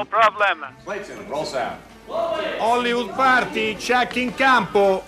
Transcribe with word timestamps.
No 0.00 0.06
problem. 0.06 0.64
Clayton, 0.82 1.28
roll 1.28 1.44
sound. 1.44 1.78
Hollywood 2.58 3.10
Party, 3.10 3.74
check 3.74 4.16
in 4.16 4.34
campo. 4.34 5.04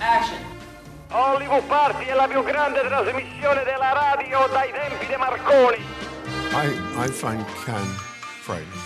Action. 0.00 0.38
Hollywood 1.10 1.64
Party 1.64 2.06
è 2.06 2.14
la 2.14 2.26
più 2.26 2.42
grande 2.42 2.80
trasmissione 2.80 3.64
della 3.64 3.92
radio 3.92 4.48
dai 4.50 4.72
tempi 4.72 5.06
di 5.06 5.16
Marconi. 5.16 5.84
I, 6.52 6.68
I 7.04 7.08
find 7.08 7.44
Can 7.66 7.84
frightening. 8.40 8.80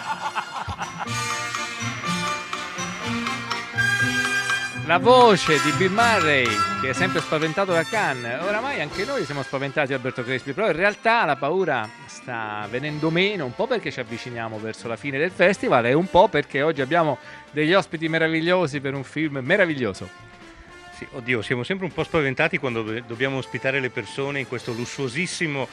La 4.85 4.97
voce 4.97 5.61
di 5.63 5.71
Bill 5.77 5.93
Murray, 5.93 6.45
che 6.81 6.89
è 6.89 6.93
sempre 6.93 7.21
spaventato 7.21 7.71
da 7.71 7.83
Cannes. 7.83 8.43
Oramai 8.43 8.81
anche 8.81 9.05
noi 9.05 9.23
siamo 9.23 9.41
spaventati 9.41 9.93
Alberto 9.93 10.25
Crespi, 10.25 10.51
però 10.51 10.67
in 10.67 10.75
realtà 10.75 11.23
la 11.23 11.37
paura 11.37 11.89
sta 12.05 12.67
venendo 12.69 13.09
meno, 13.09 13.45
un 13.45 13.55
po' 13.55 13.65
perché 13.65 13.91
ci 13.91 14.01
avviciniamo 14.01 14.59
verso 14.59 14.89
la 14.89 14.97
fine 14.97 15.17
del 15.17 15.31
festival 15.31 15.85
e 15.85 15.93
un 15.93 16.09
po' 16.09 16.27
perché 16.27 16.61
oggi 16.61 16.81
abbiamo 16.81 17.17
degli 17.51 17.73
ospiti 17.73 18.09
meravigliosi 18.09 18.81
per 18.81 18.93
un 18.93 19.05
film 19.05 19.39
meraviglioso. 19.41 20.09
Sì, 20.97 21.07
oddio, 21.13 21.41
siamo 21.41 21.63
sempre 21.63 21.85
un 21.85 21.93
po' 21.93 22.03
spaventati 22.03 22.57
quando 22.57 22.83
do- 22.83 23.01
dobbiamo 23.07 23.37
ospitare 23.37 23.79
le 23.79 23.89
persone 23.89 24.41
in 24.41 24.47
questo 24.49 24.73
lussuosissimo 24.73 25.65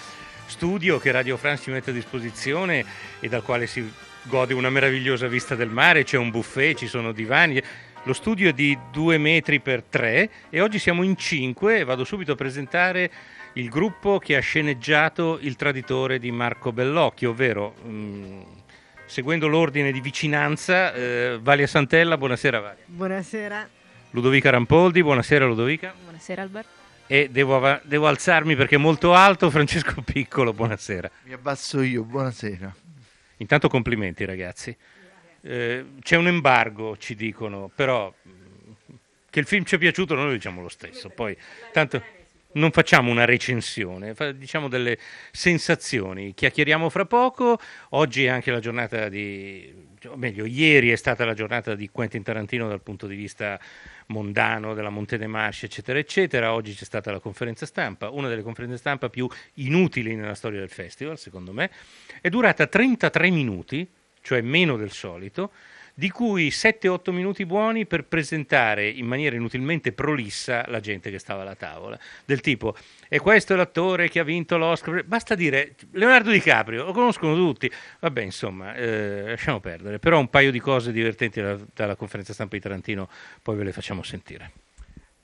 studio 0.46 1.00
che 1.00 1.10
Radio 1.10 1.36
France 1.36 1.64
ci 1.64 1.70
mette 1.70 1.90
a 1.90 1.92
disposizione 1.92 2.84
e 3.18 3.28
dal 3.28 3.42
quale 3.42 3.66
si 3.66 3.92
gode 4.22 4.54
una 4.54 4.70
meravigliosa 4.70 5.26
vista 5.26 5.54
del 5.54 5.70
mare, 5.70 6.04
c'è 6.04 6.16
un 6.16 6.30
buffet, 6.30 6.76
ci 6.76 6.86
sono 6.86 7.10
divani. 7.12 7.60
Lo 8.04 8.14
studio 8.14 8.48
è 8.48 8.52
di 8.54 8.76
due 8.90 9.18
metri 9.18 9.60
per 9.60 9.82
tre 9.82 10.30
e 10.48 10.62
oggi 10.62 10.78
siamo 10.78 11.02
in 11.02 11.16
cinque 11.18 11.80
e 11.80 11.84
vado 11.84 12.04
subito 12.04 12.32
a 12.32 12.34
presentare 12.34 13.10
il 13.54 13.68
gruppo 13.68 14.18
che 14.18 14.36
ha 14.36 14.40
sceneggiato 14.40 15.38
Il 15.42 15.54
traditore 15.56 16.18
di 16.18 16.30
Marco 16.30 16.72
Bellocchio, 16.72 17.30
ovvero 17.30 17.74
mm, 17.86 18.40
seguendo 19.04 19.48
l'ordine 19.48 19.92
di 19.92 20.00
vicinanza, 20.00 20.94
eh, 20.94 21.38
Valia 21.42 21.66
Santella, 21.66 22.16
buonasera 22.16 22.60
Valia. 22.60 22.84
Buonasera. 22.86 23.68
Ludovica 24.12 24.48
Rampoldi, 24.48 25.02
buonasera 25.02 25.44
Ludovica. 25.44 25.92
Buonasera 26.02 26.40
Alberto. 26.40 26.70
E 27.06 27.28
devo, 27.30 27.56
ava- 27.56 27.82
devo 27.84 28.06
alzarmi 28.06 28.56
perché 28.56 28.76
è 28.76 28.78
molto 28.78 29.12
alto, 29.12 29.50
Francesco 29.50 30.00
Piccolo, 30.00 30.54
buonasera. 30.54 31.10
Mi 31.24 31.34
abbasso 31.34 31.82
io, 31.82 32.02
buonasera. 32.04 32.74
Intanto 33.36 33.68
complimenti 33.68 34.24
ragazzi. 34.24 34.74
Eh, 35.42 35.84
c'è 36.00 36.16
un 36.16 36.26
embargo, 36.26 36.96
ci 36.96 37.14
dicono, 37.14 37.70
però 37.74 38.12
mh, 38.22 38.30
che 39.30 39.40
il 39.40 39.46
film 39.46 39.64
ci 39.64 39.76
è 39.76 39.78
piaciuto 39.78 40.14
noi 40.14 40.26
lo 40.26 40.32
diciamo 40.32 40.62
lo 40.62 40.68
stesso. 40.68 41.08
Poi, 41.08 41.36
tanto 41.72 42.02
non 42.52 42.72
facciamo 42.72 43.10
una 43.10 43.24
recensione, 43.24 44.14
diciamo 44.34 44.68
delle 44.68 44.98
sensazioni. 45.30 46.34
Chiacchieriamo 46.34 46.88
fra 46.88 47.04
poco. 47.04 47.58
Oggi 47.90 48.24
è 48.24 48.28
anche 48.28 48.50
la 48.50 48.58
giornata 48.58 49.08
di, 49.08 49.72
o 50.06 50.16
meglio, 50.16 50.44
ieri 50.44 50.90
è 50.90 50.96
stata 50.96 51.24
la 51.24 51.34
giornata 51.34 51.74
di 51.74 51.88
Quentin 51.90 52.22
Tarantino 52.22 52.66
dal 52.68 52.82
punto 52.82 53.06
di 53.06 53.14
vista 53.14 53.60
mondano, 54.06 54.74
della 54.74 54.90
Monte 54.90 55.16
dei 55.16 55.28
Marci, 55.28 55.66
eccetera, 55.66 55.98
eccetera. 55.98 56.52
Oggi 56.52 56.74
c'è 56.74 56.84
stata 56.84 57.12
la 57.12 57.20
conferenza 57.20 57.66
stampa, 57.66 58.10
una 58.10 58.28
delle 58.28 58.42
conferenze 58.42 58.78
stampa 58.78 59.08
più 59.08 59.28
inutili 59.54 60.16
nella 60.16 60.34
storia 60.34 60.58
del 60.58 60.70
festival, 60.70 61.18
secondo 61.18 61.52
me. 61.52 61.70
È 62.20 62.28
durata 62.28 62.66
33 62.66 63.30
minuti, 63.30 63.88
cioè 64.22 64.40
meno 64.40 64.76
del 64.76 64.90
solito, 64.90 65.50
di 65.94 66.08
cui 66.08 66.48
7-8 66.48 67.10
minuti 67.10 67.44
buoni 67.44 67.84
per 67.86 68.04
presentare 68.04 68.88
in 68.88 69.04
maniera 69.04 69.36
inutilmente 69.36 69.92
prolissa 69.92 70.64
la 70.68 70.80
gente 70.80 71.10
che 71.10 71.18
stava 71.18 71.42
alla 71.42 71.54
tavola. 71.54 71.98
Del 72.24 72.40
tipo, 72.40 72.74
e 73.08 73.18
questo 73.18 73.52
è 73.52 73.56
l'attore 73.56 74.08
che 74.08 74.18
ha 74.18 74.24
vinto 74.24 74.56
l'Oscar. 74.56 75.04
Basta 75.04 75.34
dire 75.34 75.74
Leonardo 75.92 76.30
DiCaprio, 76.30 76.86
lo 76.86 76.92
conoscono 76.92 77.34
tutti. 77.34 77.70
Vabbè, 78.00 78.22
insomma, 78.22 78.74
eh, 78.74 79.24
lasciamo 79.26 79.60
perdere. 79.60 79.98
Però 79.98 80.18
un 80.18 80.30
paio 80.30 80.50
di 80.50 80.60
cose 80.60 80.90
divertenti 80.90 81.40
dalla, 81.40 81.58
dalla 81.74 81.96
conferenza 81.96 82.32
stampa 82.32 82.56
di 82.56 82.62
Tarantino, 82.62 83.08
poi 83.42 83.56
ve 83.56 83.64
le 83.64 83.72
facciamo 83.72 84.02
sentire. 84.02 84.59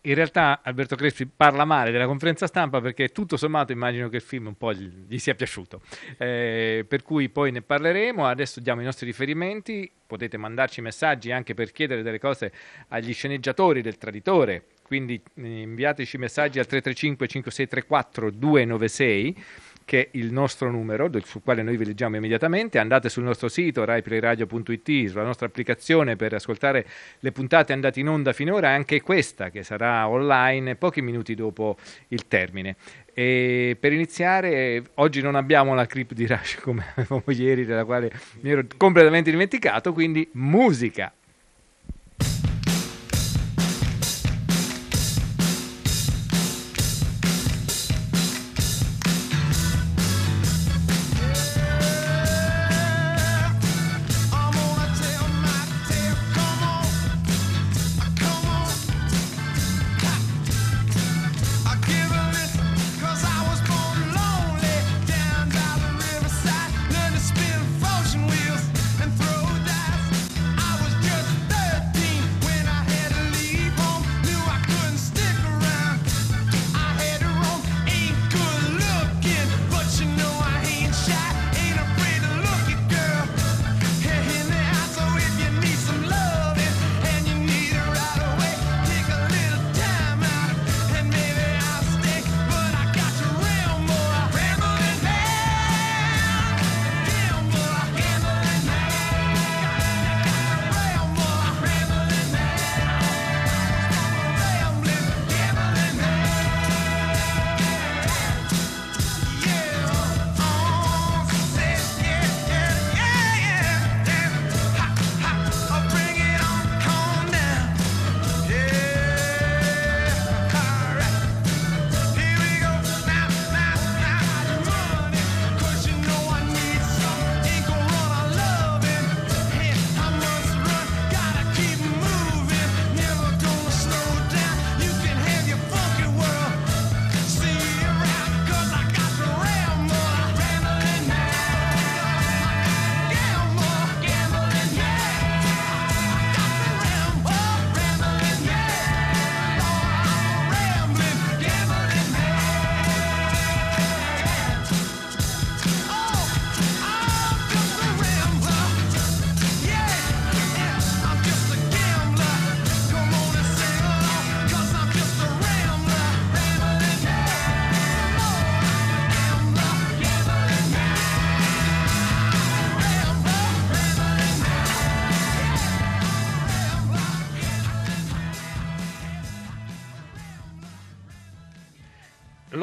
In 0.07 0.15
realtà 0.15 0.61
Alberto 0.63 0.95
Crespi 0.95 1.27
parla 1.27 1.65
male 1.65 1.91
della 1.91 2.07
conferenza 2.07 2.47
stampa 2.47 2.81
perché 2.81 3.09
tutto 3.09 3.37
sommato 3.37 3.73
immagino 3.73 4.09
che 4.09 4.17
il 4.17 4.23
film 4.23 4.47
un 4.47 4.57
po' 4.57 4.73
gli, 4.73 4.89
gli 5.09 5.19
sia 5.19 5.35
piaciuto. 5.35 5.81
Eh, 6.17 6.85
per 6.87 7.03
cui 7.03 7.29
poi 7.29 7.51
ne 7.51 7.61
parleremo, 7.61 8.25
adesso 8.25 8.61
diamo 8.61 8.83
i 8.83 8.85
nostri 8.85 9.05
riferimenti, 9.05 9.91
potete 10.07 10.37
mandarci 10.37 10.81
messaggi 10.81 11.33
anche 11.33 11.55
per 11.55 11.73
chiedere 11.73 12.03
delle 12.03 12.21
cose 12.21 12.53
agli 12.89 13.13
sceneggiatori 13.13 13.83
del 13.83 13.99
Traditore, 13.99 14.67
quindi 14.85 15.21
eh, 15.35 15.61
inviateci 15.63 16.19
messaggi 16.19 16.61
al 16.61 16.67
335 16.67 17.27
5634 17.27 18.31
296 18.31 19.45
che 19.87 20.03
è 20.03 20.09
il 20.19 20.33
nostro 20.33 20.69
numero 20.69 21.09
sul 21.23 21.43
quale 21.45 21.63
noi 21.63 21.77
vi 21.77 21.87
leggiamo 21.87 22.17
immediatamente. 22.17 22.81
Andate 22.81 23.09
sul 23.09 23.23
nostro 23.23 23.49
sito 23.49 23.85
raiplayradio.it, 23.85 25.07
sulla 25.09 25.23
nostra 25.23 25.47
applicazione 25.47 26.17
per 26.17 26.35
ascoltare 26.35 26.85
le 27.21 27.31
puntate 27.31 27.73
andate 27.73 28.01
in 28.01 28.09
onda 28.09 28.33
finora, 28.33 28.69
anche 28.69 29.01
questa 29.01 29.49
che 29.49 29.63
sarà 29.63 30.09
online 30.09 30.75
pochi 30.75 31.03
minuti 31.03 31.37
dopo 31.37 31.77
il 32.09 32.27
termine. 32.27 32.75
E 33.15 33.77
per 33.79 33.93
iniziare, 33.93 34.83
oggi 34.95 35.23
non 35.23 35.37
abbiamo 35.37 35.73
la 35.75 35.87
clip 35.87 36.13
di 36.13 36.27
Rush 36.27 36.57
come 36.57 36.85
avevamo 36.97 37.23
ieri, 37.29 37.65
della 37.65 37.85
quale 37.85 38.11
mi 38.41 38.51
ero 38.51 38.67
completamente 38.77 39.31
dimenticato, 39.31 39.93
quindi 39.93 40.29
musica. 40.33 41.13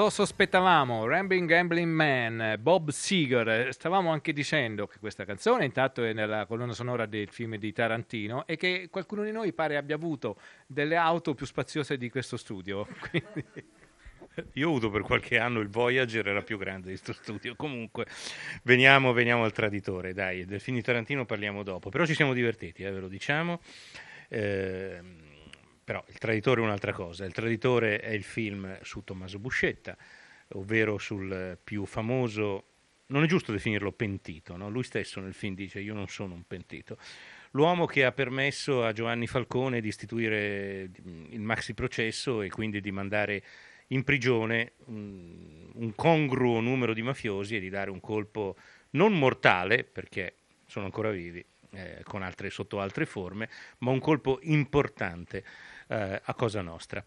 Lo 0.04 0.10
sospettavamo, 0.10 1.08
Rambling 1.08 1.48
Gambling 1.48 1.90
Man, 1.90 2.58
Bob 2.60 2.90
Seger. 2.90 3.74
Stavamo 3.74 4.12
anche 4.12 4.34
dicendo 4.34 4.86
che 4.86 5.00
questa 5.00 5.24
canzone 5.24 5.64
intanto 5.64 6.04
è 6.04 6.12
nella 6.12 6.46
colonna 6.46 6.74
sonora 6.74 7.06
del 7.06 7.30
film 7.30 7.56
di 7.56 7.72
Tarantino 7.72 8.46
e 8.46 8.58
che 8.58 8.90
qualcuno 8.92 9.24
di 9.24 9.32
noi 9.32 9.54
pare 9.54 9.78
abbia 9.78 9.96
avuto 9.96 10.38
delle 10.68 10.98
auto 10.98 11.34
più 11.34 11.46
spaziose 11.46 11.98
di 11.98 12.10
questo 12.10 12.36
studio. 12.36 12.86
Quindi... 13.10 13.46
Io 14.56 14.68
ho 14.68 14.72
avuto 14.72 14.90
per 14.90 15.04
qualche 15.04 15.38
anno 15.38 15.62
il 15.62 15.70
Voyager, 15.70 16.28
era 16.28 16.42
più 16.42 16.58
grande 16.58 16.90
di 16.90 17.00
questo 17.00 17.14
studio. 17.14 17.56
Comunque, 17.56 18.06
veniamo, 18.64 19.14
veniamo, 19.14 19.46
al 19.46 19.54
traditore. 19.54 20.12
Dai, 20.12 20.44
del 20.44 20.60
film 20.60 20.76
di 20.76 20.84
Tarantino 20.84 21.24
parliamo 21.24 21.64
dopo. 21.64 21.90
Però 21.90 22.06
ci 22.06 22.14
siamo 22.14 22.34
divertiti, 22.34 22.84
eh, 22.84 22.92
ve 22.92 23.00
lo 23.00 23.08
diciamo. 23.08 23.62
Eh, 24.28 25.00
però 25.84 26.04
il 26.08 26.18
traditore 26.18 26.62
è 26.62 26.64
un'altra 26.64 26.94
cosa. 26.94 27.26
Il 27.26 27.34
traditore 27.34 28.00
è 28.00 28.12
il 28.12 28.24
film 28.24 28.80
su 28.82 29.04
Tommaso 29.04 29.40
Buscetta, 29.40 29.98
ovvero 30.50 30.98
sul 30.98 31.58
più 31.64 31.86
famoso. 31.86 32.66
Non 33.08 33.24
è 33.24 33.28
giusto 33.28 33.52
definirlo 33.52 33.92
pentito, 33.92 34.56
no? 34.56 34.70
lui 34.70 34.84
stesso 34.84 35.20
nel 35.20 35.34
film 35.34 35.56
dice 35.56 35.80
io 35.80 35.94
non 35.94 36.08
sono 36.08 36.34
un 36.34 36.44
pentito. 36.48 36.98
L'uomo 37.52 37.86
che 37.86 38.06
ha 38.06 38.12
permesso 38.12 38.84
a 38.84 38.94
Giovanni 38.94 39.28
Falcone 39.28 39.82
di 39.82 39.88
istituire 39.88 40.90
il 41.30 41.42
maxi 41.42 41.74
processo 41.74 42.42
e 42.42 42.50
quindi 42.50 42.82
di 42.82 42.92
mandare 42.92 43.44
in 43.88 44.04
prigione 44.04 44.72
un, 44.86 45.70
un 45.74 45.94
congruo 45.94 46.60
numero 46.62 46.94
di 46.94 47.04
mafiosi 47.04 47.56
e 47.56 47.60
di 47.60 47.70
dare 47.70 47.92
un 47.92 48.00
colpo 48.00 48.56
non 48.92 49.18
mortale, 49.18 49.84
perché 49.84 50.36
sono 50.66 50.86
ancora 50.86 51.12
vivi, 51.12 51.46
eh, 51.74 52.04
altre, 52.12 52.50
sotto 52.50 52.80
altre 52.80 53.06
forme, 53.06 53.50
ma 53.80 53.92
un 53.92 54.00
colpo 54.00 54.40
importante 54.44 55.44
eh, 55.88 56.22
a 56.24 56.34
Cosa 56.34 56.62
Nostra. 56.62 57.04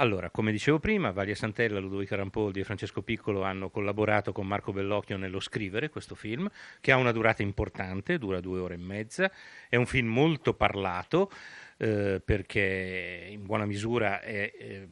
Allora, 0.00 0.30
come 0.30 0.50
dicevo 0.50 0.78
prima, 0.78 1.10
Valia 1.10 1.34
Santella, 1.34 1.78
Ludovico 1.78 2.16
Rampoldi 2.16 2.60
e 2.60 2.64
Francesco 2.64 3.02
Piccolo 3.02 3.42
hanno 3.42 3.68
collaborato 3.68 4.32
con 4.32 4.46
Marco 4.46 4.72
Bellocchio 4.72 5.18
nello 5.18 5.40
scrivere 5.40 5.90
questo 5.90 6.14
film, 6.14 6.50
che 6.80 6.90
ha 6.90 6.96
una 6.96 7.12
durata 7.12 7.42
importante, 7.42 8.16
dura 8.16 8.40
due 8.40 8.60
ore 8.60 8.74
e 8.74 8.78
mezza, 8.78 9.30
è 9.68 9.76
un 9.76 9.84
film 9.84 10.08
molto 10.08 10.54
parlato, 10.54 11.30
eh, 11.76 12.22
perché 12.24 13.26
in 13.30 13.44
buona 13.44 13.66
misura 13.66 14.22
è, 14.22 14.50
eh, 14.58 14.88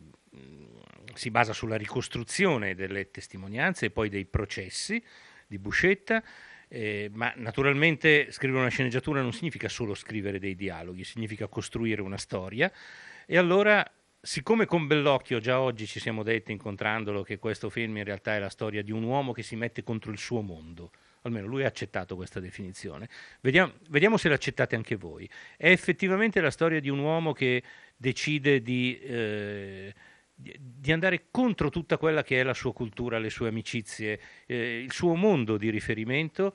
si 1.15 1.31
basa 1.31 1.55
sulla 1.55 1.77
ricostruzione 1.77 2.75
delle 2.75 3.11
testimonianze 3.11 3.87
e 3.87 3.91
poi 3.91 4.11
dei 4.11 4.27
processi 4.27 5.03
di 5.47 5.59
Buscetta, 5.59 6.23
eh, 6.69 7.11
ma 7.13 7.33
naturalmente 7.37 8.31
scrivere 8.31 8.61
una 8.61 8.69
sceneggiatura 8.69 9.23
non 9.23 9.33
significa 9.33 9.69
solo 9.69 9.95
scrivere 9.95 10.39
dei 10.39 10.55
dialoghi, 10.55 11.05
significa 11.05 11.49
costruire 11.49 12.03
una 12.03 12.19
storia. 12.19 12.71
E 13.27 13.37
allora, 13.37 13.85
siccome 14.21 14.67
con 14.67 14.87
Bellocchio 14.87 15.41
già 15.41 15.61
oggi 15.61 15.87
ci 15.87 16.01
siamo 16.01 16.23
detti 16.23 16.53
incontrandolo 16.53 17.23
che 17.23 17.39
questo 17.39 17.71
film 17.71 17.97
in 17.97 18.05
realtà 18.05 18.35
è 18.35 18.39
la 18.39 18.51
storia 18.51 18.83
di 18.83 18.93
un 18.93 19.03
uomo 19.03 19.33
che 19.33 19.43
si 19.43 19.57
mette 19.57 19.83
contro 19.83 20.11
il 20.11 20.19
suo 20.19 20.41
mondo, 20.43 20.93
almeno 21.23 21.47
lui 21.47 21.65
ha 21.65 21.67
accettato 21.67 22.17
questa 22.17 22.41
definizione, 22.41 23.09
vediamo, 23.41 23.73
vediamo 23.89 24.17
se 24.17 24.29
l'accettate 24.29 24.77
anche 24.77 24.97
voi. 24.97 25.29
È 25.57 25.71
effettivamente 25.71 26.41
la 26.41 26.51
storia 26.51 26.81
di 26.81 26.89
un 26.89 26.99
uomo 26.99 27.33
che 27.33 27.63
decide 27.97 28.61
di... 28.61 28.99
Eh, 29.01 29.95
di 30.41 30.93
andare 30.93 31.27
contro 31.33 31.69
tutta 31.69 31.99
quella 31.99 32.23
che 32.23 32.39
è 32.39 32.45
la 32.45 32.55
sua 32.55 32.73
cultura, 32.73 33.19
le 33.19 33.31
sue 33.31 33.49
amicizie, 33.49 34.21
eh, 34.47 34.79
il 34.81 34.93
suo 34.93 35.17
mondo 35.17 35.57
di 35.57 35.69
riferimento 35.69 36.55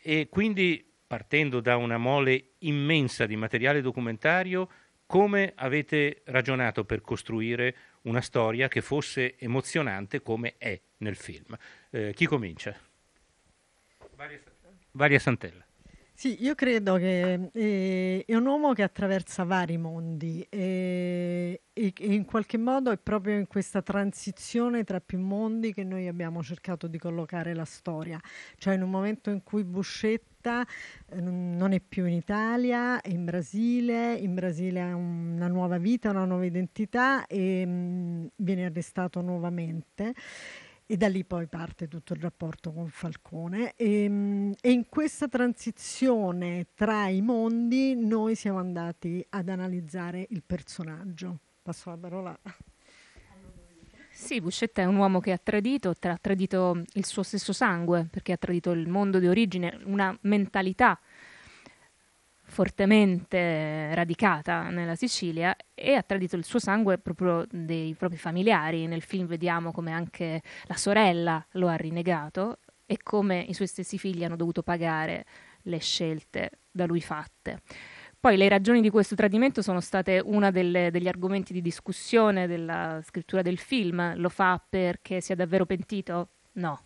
e 0.00 0.28
quindi 0.28 0.86
partendo 1.06 1.60
da 1.60 1.76
una 1.76 1.98
mole 1.98 2.52
immensa 2.58 3.26
di 3.26 3.34
materiale 3.34 3.80
documentario, 3.80 4.70
come 5.06 5.52
avete 5.56 6.22
ragionato 6.26 6.84
per 6.84 7.00
costruire 7.00 7.74
una 8.02 8.20
storia 8.20 8.68
che 8.68 8.80
fosse 8.80 9.36
emozionante 9.38 10.22
come 10.22 10.54
è 10.56 10.80
nel 10.98 11.16
film? 11.16 11.58
Eh, 11.90 12.12
chi 12.14 12.26
comincia? 12.26 12.78
Varia 14.92 15.18
Santella. 15.18 15.64
Sì, 16.20 16.36
io 16.44 16.54
credo 16.54 16.96
che 16.96 17.48
eh, 17.50 18.24
è 18.26 18.34
un 18.34 18.44
uomo 18.44 18.74
che 18.74 18.82
attraversa 18.82 19.42
vari 19.44 19.78
mondi 19.78 20.46
eh, 20.50 21.62
e, 21.72 21.92
e, 21.96 22.12
in 22.12 22.26
qualche 22.26 22.58
modo 22.58 22.90
è 22.90 22.98
proprio 22.98 23.38
in 23.38 23.46
questa 23.46 23.80
transizione 23.80 24.84
tra 24.84 25.00
più 25.00 25.18
mondi 25.18 25.72
che 25.72 25.82
noi 25.82 26.08
abbiamo 26.08 26.42
cercato 26.42 26.88
di 26.88 26.98
collocare 26.98 27.54
la 27.54 27.64
storia, 27.64 28.20
cioè 28.58 28.74
in 28.74 28.82
un 28.82 28.90
momento 28.90 29.30
in 29.30 29.42
cui 29.42 29.64
Buscetta 29.64 30.62
eh, 31.08 31.20
non 31.22 31.72
è 31.72 31.80
più 31.80 32.04
in 32.04 32.12
Italia, 32.12 33.00
è 33.00 33.08
in 33.08 33.24
Brasile, 33.24 34.12
in 34.12 34.34
Brasile 34.34 34.82
ha 34.82 34.94
una 34.94 35.48
nuova 35.48 35.78
vita, 35.78 36.10
una 36.10 36.26
nuova 36.26 36.44
identità 36.44 37.26
e 37.26 37.64
mm, 37.64 38.26
viene 38.36 38.66
arrestato 38.66 39.22
nuovamente 39.22 40.12
e 40.90 40.96
da 40.96 41.06
lì 41.06 41.24
poi 41.24 41.46
parte 41.46 41.86
tutto 41.86 42.14
il 42.14 42.20
rapporto 42.20 42.72
con 42.72 42.88
Falcone 42.88 43.74
e, 43.76 44.02
ehm, 44.02 44.54
e, 44.60 44.72
in 44.72 44.88
questa 44.88 45.28
transizione 45.28 46.66
tra 46.74 47.06
i 47.06 47.20
mondi 47.20 47.94
noi 47.94 48.34
siamo 48.34 48.58
andati 48.58 49.24
ad 49.28 49.48
analizzare 49.50 50.26
il 50.30 50.42
personaggio. 50.44 51.38
Passo 51.62 51.90
la 51.90 51.96
parola. 51.96 52.36
Sì, 54.10 54.40
Buscetta 54.40 54.82
è 54.82 54.84
un 54.84 54.96
uomo 54.96 55.20
che 55.20 55.30
ha 55.30 55.38
tradito, 55.38 55.94
ha 55.96 56.18
tradito 56.20 56.82
il 56.94 57.06
suo 57.06 57.22
stesso 57.22 57.52
sangue, 57.52 58.08
perché 58.10 58.32
ha 58.32 58.36
tradito 58.36 58.72
il 58.72 58.88
mondo 58.88 59.20
di 59.20 59.28
origine, 59.28 59.78
una 59.84 60.16
mentalità 60.22 60.98
fortemente 62.50 63.94
radicata 63.94 64.68
nella 64.68 64.96
Sicilia 64.96 65.56
e 65.74 65.94
ha 65.94 66.02
tradito 66.02 66.36
il 66.36 66.44
suo 66.44 66.58
sangue 66.58 66.98
proprio 66.98 67.46
dei 67.50 67.94
propri 67.94 68.18
familiari. 68.18 68.86
Nel 68.86 69.02
film 69.02 69.26
vediamo 69.26 69.72
come 69.72 69.92
anche 69.92 70.42
la 70.64 70.76
sorella 70.76 71.44
lo 71.52 71.68
ha 71.68 71.76
rinnegato 71.76 72.58
e 72.84 72.98
come 73.02 73.38
i 73.38 73.54
suoi 73.54 73.68
stessi 73.68 73.96
figli 73.96 74.24
hanno 74.24 74.36
dovuto 74.36 74.62
pagare 74.62 75.24
le 75.62 75.78
scelte 75.78 76.50
da 76.70 76.86
lui 76.86 77.00
fatte. 77.00 77.62
Poi 78.18 78.36
le 78.36 78.48
ragioni 78.48 78.82
di 78.82 78.90
questo 78.90 79.14
tradimento 79.14 79.62
sono 79.62 79.80
state 79.80 80.20
uno 80.22 80.50
degli 80.50 81.08
argomenti 81.08 81.54
di 81.54 81.62
discussione 81.62 82.46
della 82.46 83.00
scrittura 83.02 83.40
del 83.40 83.58
film. 83.58 84.14
Lo 84.16 84.28
fa 84.28 84.62
perché 84.68 85.22
sia 85.22 85.34
davvero 85.34 85.64
pentito? 85.64 86.28
No. 86.52 86.82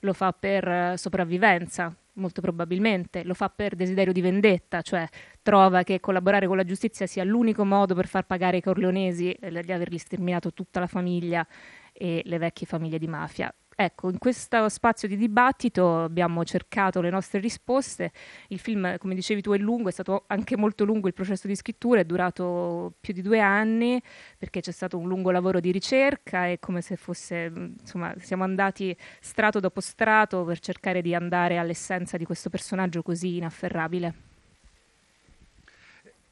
Lo 0.00 0.12
fa 0.12 0.32
per 0.32 0.98
sopravvivenza? 0.98 1.94
Molto 2.16 2.40
probabilmente, 2.40 3.24
lo 3.24 3.34
fa 3.34 3.48
per 3.48 3.74
desiderio 3.74 4.12
di 4.12 4.20
vendetta, 4.20 4.82
cioè 4.82 5.06
trova 5.42 5.82
che 5.82 6.00
collaborare 6.00 6.46
con 6.46 6.56
la 6.56 6.64
giustizia 6.64 7.06
sia 7.06 7.24
l'unico 7.24 7.64
modo 7.64 7.94
per 7.94 8.06
far 8.06 8.26
pagare 8.26 8.56
ai 8.56 8.62
corleonesi 8.62 9.32
eh, 9.32 9.62
di 9.62 9.72
avergli 9.72 9.98
sterminato 9.98 10.52
tutta 10.52 10.80
la 10.80 10.86
famiglia 10.86 11.46
e 11.92 12.22
le 12.24 12.38
vecchie 12.38 12.66
famiglie 12.66 12.98
di 12.98 13.06
mafia. 13.06 13.52
Ecco, 13.78 14.08
in 14.08 14.16
questo 14.16 14.70
spazio 14.70 15.06
di 15.06 15.18
dibattito 15.18 16.04
abbiamo 16.04 16.42
cercato 16.44 17.02
le 17.02 17.10
nostre 17.10 17.40
risposte. 17.40 18.10
Il 18.48 18.58
film, 18.58 18.96
come 18.96 19.14
dicevi 19.14 19.42
tu, 19.42 19.52
è 19.52 19.58
lungo, 19.58 19.90
è 19.90 19.92
stato 19.92 20.24
anche 20.28 20.56
molto 20.56 20.84
lungo 20.84 21.08
il 21.08 21.12
processo 21.12 21.46
di 21.46 21.54
scrittura, 21.54 22.00
è 22.00 22.04
durato 22.04 22.94
più 22.98 23.12
di 23.12 23.20
due 23.20 23.38
anni 23.38 24.02
perché 24.38 24.60
c'è 24.62 24.72
stato 24.72 24.96
un 24.96 25.06
lungo 25.06 25.30
lavoro 25.30 25.60
di 25.60 25.70
ricerca 25.72 26.46
e 26.46 26.58
come 26.58 26.80
se 26.80 26.96
fosse, 26.96 27.52
insomma, 27.54 28.14
siamo 28.18 28.44
andati 28.44 28.96
strato 29.20 29.60
dopo 29.60 29.82
strato 29.82 30.42
per 30.44 30.58
cercare 30.58 31.02
di 31.02 31.14
andare 31.14 31.58
all'essenza 31.58 32.16
di 32.16 32.24
questo 32.24 32.48
personaggio 32.48 33.02
così 33.02 33.36
inafferrabile. 33.36 34.35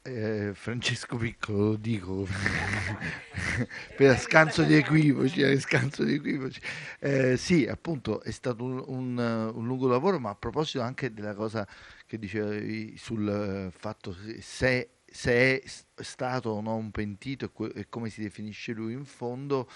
Eh, 0.07 0.51
Francesco 0.53 1.17
Piccolo 1.17 1.69
lo 1.69 1.75
dico 1.77 2.27
per 3.97 4.19
scanso 4.19 4.61
di 4.61 4.75
equivoci, 4.75 5.41
eh, 5.41 5.59
scanso 5.59 6.03
di 6.03 6.13
equivoci. 6.13 6.61
Eh, 6.99 7.37
sì, 7.37 7.65
appunto 7.65 8.21
è 8.21 8.29
stato 8.29 8.63
un, 8.63 8.83
un, 8.85 9.17
un, 9.17 9.65
lungo 9.65 9.87
lavoro, 9.87 10.19
ma 10.19 10.29
a 10.29 10.35
proposito 10.35 10.81
anche 10.81 11.11
della 11.11 11.33
cosa 11.33 11.67
che 12.05 12.19
dicevi 12.19 12.95
sul 12.97 13.27
eh, 13.27 13.71
fatto 13.75 14.15
se, 14.41 14.89
se 15.03 15.31
è 15.33 15.63
stato 15.95 16.49
o 16.51 16.61
no 16.61 16.75
un 16.75 16.91
pentito 16.91 17.51
e, 17.73 17.89
come 17.89 18.11
si 18.11 18.21
definisce 18.21 18.73
lui 18.73 18.93
in 18.93 19.05
fondo, 19.05 19.67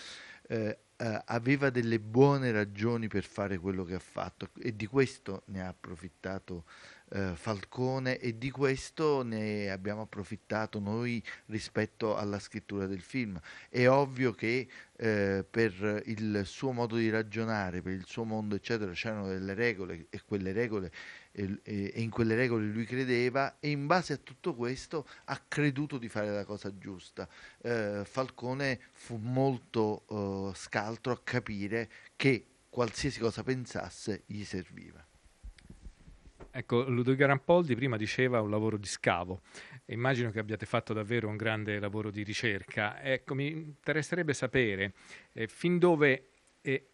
eh, 0.48 0.78
eh, 1.02 1.22
aveva 1.26 1.70
delle 1.70 2.00
buone 2.00 2.52
ragioni 2.52 3.08
per 3.08 3.24
fare 3.24 3.58
quello 3.58 3.86
che 3.86 3.96
ha 3.96 4.00
fatto 4.00 4.50
e 4.60 4.76
di 4.76 4.86
questo 4.86 5.44
ne 5.46 5.62
ha 5.62 5.70
approfittato 5.70 6.66
eh, 7.12 7.32
Falcone 7.36 8.20
e 8.20 8.38
di 8.38 8.52
questo 8.52 9.24
ne 9.24 9.72
abbiamo 9.72 10.02
approfittato 10.02 10.80
noi 10.80 11.24
rispetto 11.46 12.16
alla 12.16 12.38
scrittura 12.40 12.86
del 12.86 13.02
film. 13.02 13.40
È 13.70 13.88
ovvio 13.88 14.34
che 14.34 14.68
eh, 14.98 15.46
per 15.50 16.04
il 16.06 16.42
suo 16.46 16.72
modo 16.72 16.98
di 16.98 17.10
ragionare, 17.10 17.82
per 17.82 17.94
il 17.94 18.06
suo 18.06 18.26
mondo, 18.26 18.56
eccetera, 18.56 18.92
c'erano 18.92 19.28
delle 19.28 19.54
regole 19.54 20.08
e 20.10 20.22
quelle 20.26 20.52
regole 20.52 20.92
e, 21.32 21.60
e, 21.64 21.94
in 21.96 22.10
quelle 22.10 22.36
regole 22.36 22.66
lui 22.66 22.86
credeva 22.86 23.58
e 23.60 23.70
in 23.70 23.86
base 23.88 24.14
a 24.14 24.18
tutto 24.18 24.56
questo 24.56 25.08
ha 25.26 25.42
creduto 25.48 25.98
di 25.98 26.10
fare 26.10 26.32
la 26.32 26.46
cosa 26.46 26.76
giusta. 26.78 27.28
Eh, 27.62 28.02
Falcone 28.06 28.80
fu 28.92 29.18
molto 29.18 30.04
uh, 30.08 30.54
scaltro 30.54 31.14
a 31.14 31.22
capire 31.24 31.90
che 32.16 32.46
qualsiasi 32.70 33.20
cosa 33.20 33.44
pensasse 33.44 34.24
gli 34.26 34.44
serviva. 34.44 35.04
Ecco, 36.52 36.90
Ludovico 36.90 37.26
Rampoldi 37.26 37.76
prima 37.76 37.96
diceva 37.96 38.42
un 38.42 38.50
lavoro 38.50 38.78
di 38.78 38.88
scavo. 38.88 39.42
Immagino 39.86 40.32
che 40.32 40.40
abbiate 40.40 40.66
fatto 40.66 40.94
davvero 40.94 41.28
un 41.28 41.38
grande 41.38 41.80
lavoro 41.80 42.10
di 42.10 42.24
ricerca. 42.24 43.02
Ecco, 43.02 43.36
mi 43.36 43.50
interesserebbe 43.50 44.34
sapere 44.34 44.94
eh, 45.34 45.48
fin 45.48 45.78
dove 45.78 46.12
eh, 46.12 46.24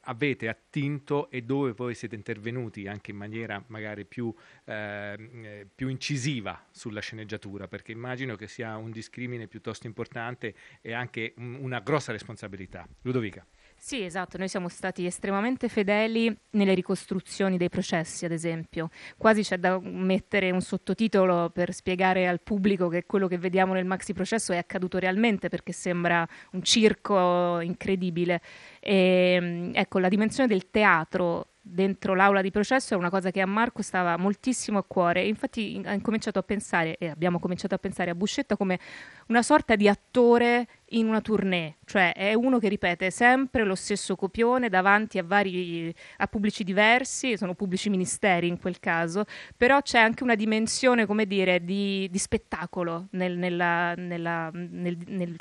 avete 0.01 0.47
attinto 0.47 1.29
e 1.29 1.41
dove 1.41 1.73
poi 1.73 1.95
siete 1.95 2.15
intervenuti 2.15 2.87
anche 2.87 3.11
in 3.11 3.17
maniera 3.17 3.63
magari 3.67 4.05
più, 4.05 4.33
eh, 4.65 5.67
più, 5.73 5.87
incisiva 5.87 6.67
sulla 6.71 7.01
sceneggiatura, 7.01 7.67
perché 7.67 7.91
immagino 7.91 8.35
che 8.35 8.47
sia 8.47 8.77
un 8.77 8.91
discrimine 8.91 9.47
piuttosto 9.47 9.87
importante 9.87 10.53
e 10.81 10.93
anche 10.93 11.33
un, 11.37 11.55
una 11.55 11.79
grossa 11.79 12.11
responsabilità. 12.11 12.87
Ludovica. 13.01 13.45
Sì, 13.87 14.01
esatto, 14.01 14.39
noi 14.39 14.47
siamo 14.47 14.67
stati 14.67 15.05
estremamente 15.05 15.69
fedeli 15.69 16.35
nelle 16.53 16.73
ricostruzioni 16.73 17.55
dei 17.55 17.69
processi, 17.69 18.25
ad 18.25 18.31
esempio. 18.31 18.89
Quasi 19.15 19.43
c'è 19.43 19.59
da 19.59 19.79
mettere 19.79 20.49
un 20.49 20.61
sottotitolo 20.61 21.51
per 21.51 21.71
spiegare 21.71 22.27
al 22.27 22.41
pubblico 22.41 22.87
che 22.87 23.05
quello 23.05 23.27
che 23.27 23.37
vediamo 23.37 23.73
nel 23.73 23.85
maxi 23.85 24.13
processo 24.13 24.53
è 24.53 24.57
accaduto 24.57 24.97
realmente 24.97 25.49
perché 25.49 25.71
sembra 25.71 26.27
un 26.53 26.63
circo 26.63 27.59
incredibile. 27.59 28.41
E, 28.79 29.33
ehm, 29.37 29.71
ecco, 29.75 29.99
la 29.99 30.09
dimensione 30.09 30.49
del 30.49 30.71
teatro 30.71 31.49
dentro 31.67 32.13
l'aula 32.13 32.41
di 32.41 32.51
processo 32.51 32.93
è 32.93 32.97
una 32.97 33.09
cosa 33.09 33.31
che 33.31 33.41
a 33.41 33.47
Marco 33.47 33.81
stava 33.81 34.17
moltissimo 34.17 34.77
a 34.77 34.83
cuore. 34.83 35.25
Infatti 35.25 35.81
ha 35.83 35.99
cominciato 35.99 36.37
a 36.37 36.43
pensare, 36.43 36.95
e 36.97 37.07
abbiamo 37.09 37.39
cominciato 37.39 37.73
a 37.73 37.79
pensare 37.79 38.11
a 38.11 38.15
Buscetta 38.15 38.55
come 38.55 38.79
una 39.27 39.41
sorta 39.41 39.75
di 39.75 39.87
attore 39.87 40.67
in 40.89 41.07
una 41.07 41.19
tournée, 41.19 41.77
cioè 41.85 42.13
è 42.13 42.35
uno 42.35 42.59
che 42.59 42.69
ripete 42.69 43.09
sempre 43.09 43.63
lo 43.63 43.73
stesso 43.73 44.15
copione 44.15 44.69
davanti 44.69 45.17
a 45.17 45.23
vari 45.23 45.93
a 46.17 46.27
pubblici 46.27 46.63
diversi, 46.63 47.35
sono 47.35 47.55
pubblici 47.55 47.89
ministeri 47.89 48.47
in 48.47 48.59
quel 48.59 48.79
caso, 48.79 49.25
però 49.57 49.81
c'è 49.81 49.97
anche 49.97 50.21
una 50.21 50.35
dimensione, 50.35 51.07
come 51.07 51.25
dire, 51.25 51.65
di, 51.65 52.07
di 52.11 52.17
spettacolo 52.19 53.07
nel, 53.11 53.35
nella, 53.35 53.95
nella, 53.95 54.51
nel, 54.53 54.97
nel 55.07 55.35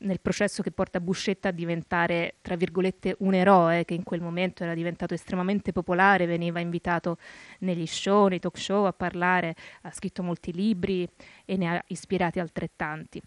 nel 0.00 0.20
processo 0.20 0.62
che 0.62 0.70
porta 0.70 1.00
Buscetta 1.00 1.48
a 1.48 1.52
diventare, 1.52 2.34
tra 2.42 2.56
virgolette, 2.56 3.16
un 3.20 3.34
eroe 3.34 3.84
che 3.84 3.94
in 3.94 4.02
quel 4.02 4.20
momento 4.20 4.62
era 4.62 4.74
diventato 4.74 5.14
estremamente 5.14 5.72
popolare, 5.72 6.26
veniva 6.26 6.60
invitato 6.60 7.18
negli 7.60 7.86
show, 7.86 8.28
nei 8.28 8.38
talk 8.38 8.58
show 8.58 8.84
a 8.84 8.92
parlare, 8.92 9.54
ha 9.82 9.90
scritto 9.90 10.22
molti 10.22 10.52
libri 10.52 11.08
e 11.44 11.56
ne 11.56 11.76
ha 11.76 11.84
ispirati 11.88 12.38
altrettanti. 12.38 13.22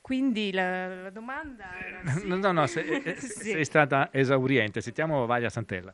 Quindi 0.00 0.52
la, 0.52 1.02
la 1.02 1.10
domanda 1.10 1.64
era... 1.84 2.12
Sì. 2.12 2.28
No, 2.28 2.36
no, 2.36 2.52
no, 2.52 2.66
sei, 2.66 3.02
sì. 3.18 3.50
sei 3.50 3.64
stata 3.64 4.10
esauriente. 4.12 4.80
Sentiamo 4.80 5.26
Vaglia 5.26 5.48
Santella. 5.48 5.92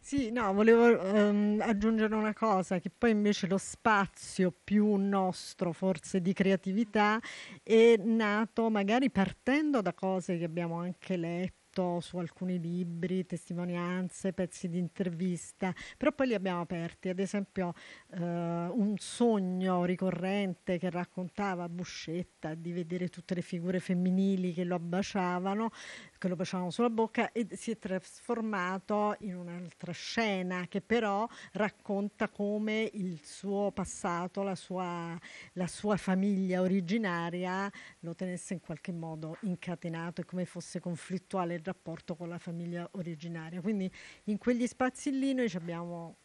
Sì, 0.00 0.30
no, 0.30 0.52
volevo 0.54 0.86
um, 1.02 1.58
aggiungere 1.62 2.14
una 2.14 2.32
cosa, 2.32 2.78
che 2.78 2.90
poi 2.96 3.10
invece 3.10 3.46
lo 3.46 3.58
spazio 3.58 4.50
più 4.64 4.94
nostro, 4.96 5.72
forse 5.72 6.22
di 6.22 6.32
creatività, 6.32 7.20
è 7.62 7.96
nato 7.98 8.70
magari 8.70 9.10
partendo 9.10 9.82
da 9.82 9.92
cose 9.92 10.38
che 10.38 10.44
abbiamo 10.44 10.78
anche 10.80 11.16
letto 11.16 11.56
letto 11.70 12.00
su 12.00 12.16
alcuni 12.16 12.58
libri, 12.58 13.26
testimonianze, 13.26 14.32
pezzi 14.32 14.68
di 14.68 14.78
intervista, 14.78 15.72
però 15.98 16.12
poi 16.12 16.28
li 16.28 16.34
abbiamo 16.34 16.60
aperti. 16.62 17.08
Ad 17.10 17.18
esempio 17.18 17.74
eh, 18.14 18.18
un 18.20 18.94
sogno 18.96 19.84
ricorrente 19.84 20.78
che 20.78 20.88
raccontava 20.90 21.68
Buscetta 21.68 22.54
di 22.54 22.72
vedere 22.72 23.08
tutte 23.08 23.34
le 23.34 23.42
figure 23.42 23.80
femminili 23.80 24.52
che 24.54 24.64
lo 24.64 24.74
abbaciavano, 24.76 25.70
che 26.18 26.28
lo 26.28 26.36
baciavano 26.36 26.70
sulla 26.70 26.90
bocca 26.90 27.32
e 27.32 27.46
si 27.52 27.70
è 27.70 27.78
trasformato 27.78 29.16
in 29.20 29.36
un'altra 29.36 29.92
scena 29.92 30.66
che 30.68 30.80
però 30.80 31.26
racconta 31.52 32.28
come 32.28 32.90
il 32.92 33.24
suo 33.24 33.70
passato, 33.70 34.42
la 34.42 34.54
sua, 34.54 35.18
la 35.52 35.66
sua 35.66 35.96
famiglia 35.96 36.60
originaria 36.60 37.70
lo 38.00 38.14
tenesse 38.14 38.54
in 38.54 38.60
qualche 38.60 38.92
modo 38.92 39.38
incatenato 39.42 40.20
e 40.20 40.24
come 40.24 40.44
fosse 40.44 40.80
conflittuale 40.80 41.54
il 41.54 41.62
rapporto 41.62 42.16
con 42.16 42.28
la 42.28 42.38
famiglia 42.38 42.88
originaria. 42.92 43.60
Quindi 43.60 43.90
in 44.24 44.38
quegli 44.38 44.66
spazi 44.66 45.16
lì 45.16 45.32
noi 45.32 45.50
abbiamo 45.54 46.16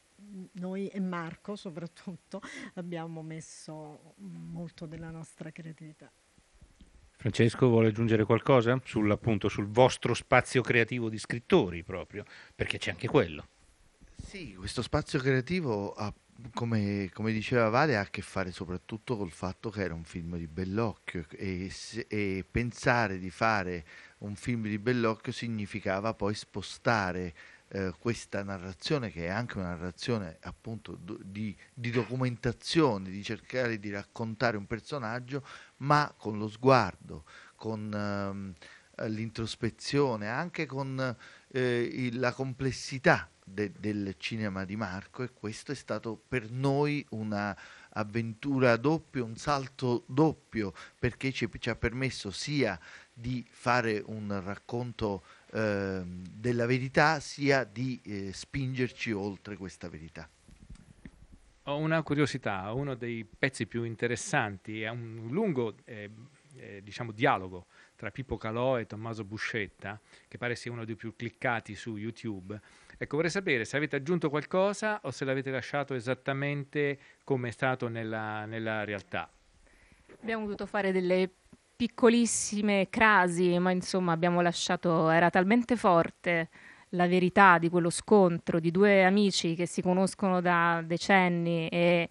noi 0.54 0.88
e 0.88 1.00
Marco 1.00 1.56
soprattutto 1.56 2.42
abbiamo 2.76 3.22
messo 3.22 4.14
molto 4.18 4.86
della 4.86 5.10
nostra 5.10 5.52
creatività. 5.52 6.12
Francesco 7.24 7.70
vuole 7.70 7.88
aggiungere 7.88 8.26
qualcosa 8.26 8.82
sul, 8.84 9.10
appunto, 9.10 9.48
sul 9.48 9.68
vostro 9.68 10.14
spazio 10.14 10.62
creativo 10.62 11.08
di 11.08 11.18
scrittori 11.18 11.82
proprio, 11.82 12.26
perché 12.54 12.78
c'è 12.78 12.92
anche 12.92 13.08
quello. 13.08 13.48
Sì, 14.22 14.56
questo 14.56 14.82
spazio 14.82 15.20
creativo 15.20 15.94
ha 15.94 16.14
come, 16.54 17.10
come, 17.14 17.32
diceva 17.32 17.70
Vale, 17.70 17.96
ha 17.96 18.02
a 18.02 18.10
che 18.10 18.22
fare 18.22 18.52
soprattutto 18.52 19.16
col 19.16 19.32
fatto 19.32 19.70
che 19.70 19.84
era 19.84 19.94
un 19.94 20.04
film 20.04 20.36
di 20.36 20.48
Bellocchio 20.48 21.26
e, 21.30 21.72
e, 22.10 22.44
pensare 22.52 23.18
di 23.18 23.30
fare 23.30 23.86
un 24.18 24.36
film 24.36 24.64
di 24.64 24.78
Bellocchio 24.78 25.32
significava 25.32 26.14
poi 26.14 26.34
spostare 26.34 27.34
eh, 27.76 27.92
questa 27.98 28.44
narrazione, 28.44 29.12
che 29.12 29.26
è 29.26 29.30
anche 29.30 29.58
una 29.58 29.70
narrazione 29.70 30.38
appunto 30.42 30.96
di, 31.24 31.56
di, 31.74 31.90
documentazione, 31.90 33.10
di 33.10 33.24
cercare 33.24 33.80
di 33.80 33.90
raccontare 33.90 34.58
un 34.58 34.68
personaggio, 34.68 35.44
ma 35.84 36.14
con 36.18 36.38
lo 36.38 36.48
sguardo, 36.50 37.24
con 37.56 37.92
ehm, 37.94 38.54
l'introspezione, 39.10 40.28
anche 40.28 40.66
con 40.66 41.16
eh, 41.50 42.10
la 42.14 42.34
complessità 42.34 43.30
de, 43.44 43.72
del 43.78 44.16
cinema 44.18 44.66
di 44.66 44.76
Marco 44.76 45.24
e 45.24 45.32
questo 45.34 45.72
è 45.72 45.76
stato 45.76 46.22
per 46.28 46.50
noi 46.52 47.06
un'avventura 47.10 48.78
doppia, 48.78 49.24
un 49.24 49.36
salto 49.36 50.04
doppio 50.08 50.74
perché 50.98 51.32
ci, 51.32 51.50
ci, 51.60 51.70
ha 51.70 51.76
permesso 51.76 52.32
sia 52.32 52.80
di 53.14 53.46
fare 53.50 54.02
un 54.06 54.42
racconto 54.44 55.24
eh, 55.52 56.02
della 56.06 56.66
verità 56.66 57.20
sia 57.20 57.64
di 57.64 58.00
eh, 58.04 58.32
spingerci 58.34 59.12
oltre 59.12 59.58
questa 59.58 59.90
verità. 59.90 60.28
Ho 61.68 61.78
una 61.78 62.04
curiosità, 62.04 62.72
uno 62.74 62.96
dei 62.96 63.26
pezzi 63.26 63.66
più 63.68 63.84
interessanti 63.84 64.82
è 64.82 64.90
un 64.90 65.28
lungo 65.30 65.76
eh, 65.86 66.10
eh 66.58 66.82
diciamo, 66.84 67.12
dialogo 67.12 67.68
tra 67.96 68.12
Pippo 68.12 68.38
Calò 68.38 68.78
e 68.78 68.86
Tommaso 68.86 69.24
Buscetta, 69.24 70.00
che 70.28 70.38
pare 70.38 70.56
sia 70.56 70.72
uno 70.72 70.84
dei 70.84 70.96
più 70.96 71.16
cliccati 71.16 71.74
su 71.74 71.96
YouTube, 71.96 72.60
Ecco, 73.04 73.16
vorrei 73.16 73.32
sapere 73.32 73.66
se 73.66 73.76
avete 73.76 73.98
aggiunto 73.98 74.30
qualcosa 74.30 75.00
o 75.04 75.12
se 75.12 75.26
l'avete 75.26 75.52
lasciato 75.52 75.94
esattamente 75.94 76.98
come 77.26 77.50
è 77.50 77.52
stato 77.52 77.90
nella, 77.90 78.46
nella 78.46 78.86
realtà. 78.86 79.30
Abbiamo 80.22 80.44
dovuto 80.44 80.66
fare 80.66 80.94
delle 80.94 81.30
piccolissime 81.76 82.88
crasi, 82.90 83.58
ma 83.60 83.72
insomma 83.72 84.14
abbiamo 84.14 84.40
lasciato, 84.40 85.10
era 85.10 85.30
talmente 85.30 85.76
forte 85.76 86.50
la 86.94 87.08
verità 87.08 87.58
di 87.58 87.70
quello 87.70 87.90
scontro 87.90 88.60
di 88.60 88.72
due 88.72 89.04
amici 89.04 89.56
che 89.56 89.66
si 89.66 89.82
conoscono 89.82 90.42
da 90.42 90.82
decenni 90.86 91.68
e 91.68 92.10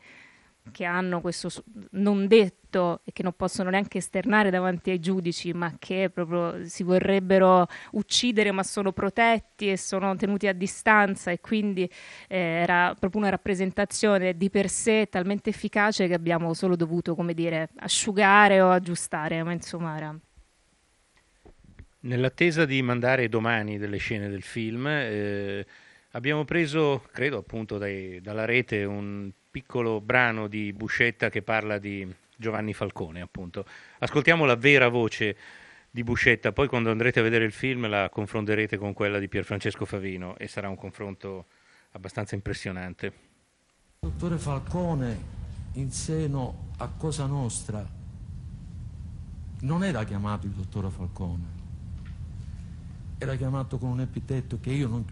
che 0.71 0.85
hanno 0.85 1.21
questo 1.21 1.49
non 1.93 2.29
detto 2.29 3.01
e 3.05 3.13
che 3.13 3.23
non 3.23 3.33
possono 3.37 3.71
neanche 3.71 3.99
esternare 3.99 4.51
davanti 4.51 4.91
ai 4.91 5.01
giudici, 5.01 5.53
ma 5.53 5.75
che 5.79 6.09
proprio 6.13 6.67
si 6.67 6.85
vorrebbero 6.85 7.67
uccidere, 7.93 8.53
ma 8.53 8.63
sono 8.63 8.93
protetti 8.93 9.71
e 9.71 9.77
sono 9.77 10.15
tenuti 10.15 10.47
a 10.47 10.53
distanza 10.53 11.31
e 11.31 11.41
quindi 11.41 11.83
eh, 12.29 12.37
era 12.37 12.95
proprio 12.99 13.23
una 13.23 13.31
rappresentazione 13.31 14.37
di 14.37 14.51
per 14.51 14.69
sé 14.69 15.09
talmente 15.11 15.51
efficace 15.51 16.07
che 16.07 16.15
abbiamo 16.15 16.55
solo 16.55 16.77
dovuto, 16.77 17.15
come 17.15 17.35
dire, 17.35 17.71
asciugare 17.79 18.61
o 18.61 18.71
aggiustare, 18.71 19.43
ma 19.43 19.53
insomma 19.53 19.97
era 19.97 20.17
Nell'attesa 22.05 22.65
di 22.65 22.83
mandare 22.83 23.29
domani 23.29 23.79
delle 23.79 23.99
scene 23.99 24.29
del 24.29 24.43
film, 24.43 24.89
eh, 24.89 25.65
abbiamo 26.13 26.45
preso, 26.45 27.07
credo 27.13 27.39
appunto 27.39 27.79
dai, 27.79 28.21
dalla 28.21 28.45
rete, 28.45 28.83
un 28.83 29.31
piccolo 29.49 30.01
brano 30.01 30.49
di 30.49 30.73
Buscetta 30.73 31.31
che 31.31 31.43
parla 31.43 31.79
di 31.79 32.13
Giovanni 32.35 32.75
Falcone, 32.75 33.21
appunto. 33.21 33.65
Ascoltiamo 34.01 34.45
la 34.45 34.57
vera 34.57 34.89
voce 34.89 35.37
di 35.89 36.03
Buscetta, 36.03 36.51
poi 36.51 36.67
quando 36.67 36.91
andrete 36.91 37.21
a 37.21 37.23
vedere 37.23 37.45
il 37.45 37.53
film 37.53 37.87
la 37.89 38.09
confronterete 38.09 38.79
con 38.79 38.95
quella 38.95 39.21
di 39.21 39.29
Pierfrancesco 39.29 39.85
Favino 39.85 40.37
e 40.39 40.49
sarà 40.49 40.69
un 40.69 40.77
confronto 40.77 41.47
abbastanza 41.93 42.35
impressionante. 42.35 43.13
Dottore 44.01 44.39
Falcone, 44.39 45.21
in 45.75 45.93
seno 45.93 46.71
a 46.79 46.89
Cosa 46.89 47.27
Nostra, 47.27 47.89
non 49.61 49.85
era 49.85 50.03
chiamato 50.03 50.47
il 50.47 50.53
dottore 50.53 50.91
Falcone, 50.91 51.62
era 53.23 53.37
chiamato 53.37 53.79
con 53.79 53.91
un 53.91 54.01
epitetto 54.01 54.59
che 54.59 54.73
io 54.73 54.89
non, 54.89 55.05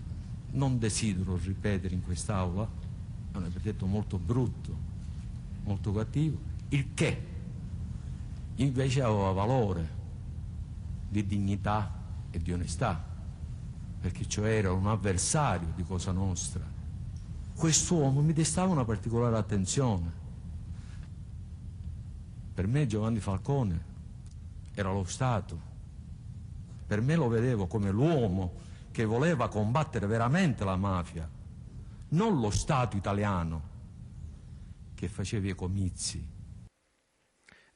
non 0.53 0.79
desidero 0.81 1.37
ripetere 1.37 1.95
in 1.95 2.03
quest'aula, 2.03 2.69
è 3.31 3.37
un 3.37 3.45
epiteto 3.45 3.87
molto 3.87 4.19
brutto, 4.19 4.77
molto 5.63 5.93
cattivo, 5.93 6.39
il 6.71 6.93
che 6.93 7.27
invece 8.57 9.03
aveva 9.03 9.31
valore 9.31 9.99
di 11.09 11.25
dignità 11.25 11.99
e 12.31 12.39
di 12.41 12.53
onestà, 12.53 13.01
perché 14.01 14.27
cioè 14.27 14.57
era 14.57 14.73
un 14.73 14.89
avversario 14.89 15.69
di 15.77 15.85
Cosa 15.85 16.11
Nostra, 16.11 16.65
quest'uomo 17.55 18.23
mi 18.23 18.33
destava 18.33 18.73
una 18.73 18.85
particolare 18.85 19.37
attenzione. 19.37 20.19
Per 22.55 22.67
me 22.67 22.87
Giovanni 22.89 23.21
Falcone 23.21 23.85
era 24.75 24.93
lo 24.93 25.05
Stato. 25.05 25.70
Per 26.91 27.01
me 27.01 27.15
lo 27.15 27.29
vedevo 27.29 27.69
come 27.69 27.93
l'uomo 27.93 28.89
che 28.91 29.05
voleva 29.05 29.49
combattere 29.49 30.09
veramente 30.09 30.65
la 30.65 30.75
mafia, 30.75 31.31
non 32.09 32.41
lo 32.41 32.51
Stato 32.51 32.97
italiano 32.97 33.69
che 34.97 35.07
faceva 35.07 35.47
i 35.47 35.55
comizi. 35.55 36.21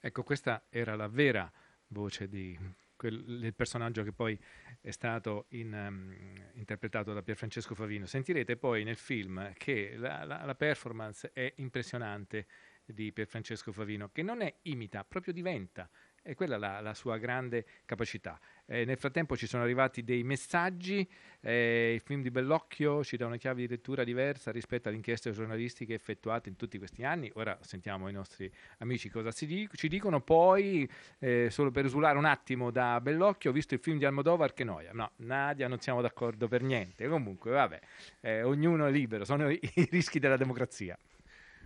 Ecco, 0.01 0.25
questa 0.25 0.65
era 0.69 0.97
la 0.97 1.07
vera 1.07 1.49
voce 1.87 2.29
di 2.29 2.59
quel, 2.97 3.39
del 3.39 3.55
personaggio 3.55 4.03
che 4.03 4.11
poi 4.11 4.37
è 4.81 4.91
stato 4.91 5.47
in, 5.51 5.73
um, 5.73 6.13
interpretato 6.55 7.13
da 7.13 7.23
Pierfrancesco 7.23 7.77
Favino. 7.77 8.07
Sentirete 8.07 8.57
poi 8.57 8.83
nel 8.83 8.97
film 8.97 9.53
che 9.57 9.95
la, 9.97 10.25
la, 10.25 10.45
la 10.45 10.55
performance 10.57 11.31
è 11.33 11.53
impressionante 11.59 12.49
di 12.85 13.13
Pierfrancesco 13.13 13.71
Favino, 13.71 14.11
che 14.11 14.23
non 14.25 14.43
è 14.43 14.53
imita, 14.63 15.05
proprio 15.05 15.33
diventa 15.33 15.89
e 16.27 16.35
quella 16.35 16.57
la, 16.57 16.81
la 16.81 16.95
sua 16.95 17.19
grande 17.19 17.67
capacità. 17.85 18.41
Eh, 18.67 18.87
nel 18.87 18.97
frattempo 18.97 19.37
ci 19.37 19.47
sono 19.47 19.63
arrivati 19.63 20.03
dei 20.03 20.23
messaggi, 20.23 21.07
eh, 21.41 21.93
il 21.95 22.01
film 22.01 22.23
di 22.23 22.31
Bellocchio 22.31 23.05
ci 23.05 23.19
dà 23.19 23.27
una 23.27 23.37
chiave 23.37 23.61
di 23.61 23.69
lettura 23.69 24.05
diversa 24.05 24.51
rispetto 24.51 24.89
alle 24.89 24.97
inchieste 24.97 25.33
giornalistiche 25.33 25.93
effettuate 25.93 26.49
in 26.49 26.57
tutti 26.57 26.79
questi 26.79 27.05
anni. 27.05 27.31
Ora 27.35 27.59
sentiamo 27.61 28.09
i 28.09 28.13
nostri 28.13 28.51
amici 28.79 29.11
cosa 29.11 29.31
dic- 29.45 29.77
ci 29.77 29.89
dicono. 29.89 30.23
Poi, 30.23 30.89
eh, 31.19 31.49
solo 31.51 31.71
per 31.71 31.85
esulare 31.85 32.17
un 32.17 32.25
attimo 32.25 32.71
da 32.71 33.01
Bellocchio, 33.03 33.51
ho 33.51 33.53
visto 33.53 33.75
il 33.75 33.81
film 33.81 33.99
di 33.99 34.07
Almodovar 34.07 34.55
che 34.55 34.65
noia. 34.65 34.93
No, 34.93 35.11
Nadia, 35.17 35.69
non 35.69 35.81
siamo 35.81 36.01
d'accordo 36.01 36.49
per 36.49 36.63
niente. 36.63 37.07
Comunque, 37.07 37.51
vabbè, 37.51 37.81
eh, 38.23 38.43
ognuno 38.43 38.87
è 38.87 38.91
libero, 38.91 39.27
sono 39.27 39.51
i, 39.51 39.61
i 39.75 39.89
rischi 39.91 40.19
della 40.19 40.39
democrazia. 40.39 40.99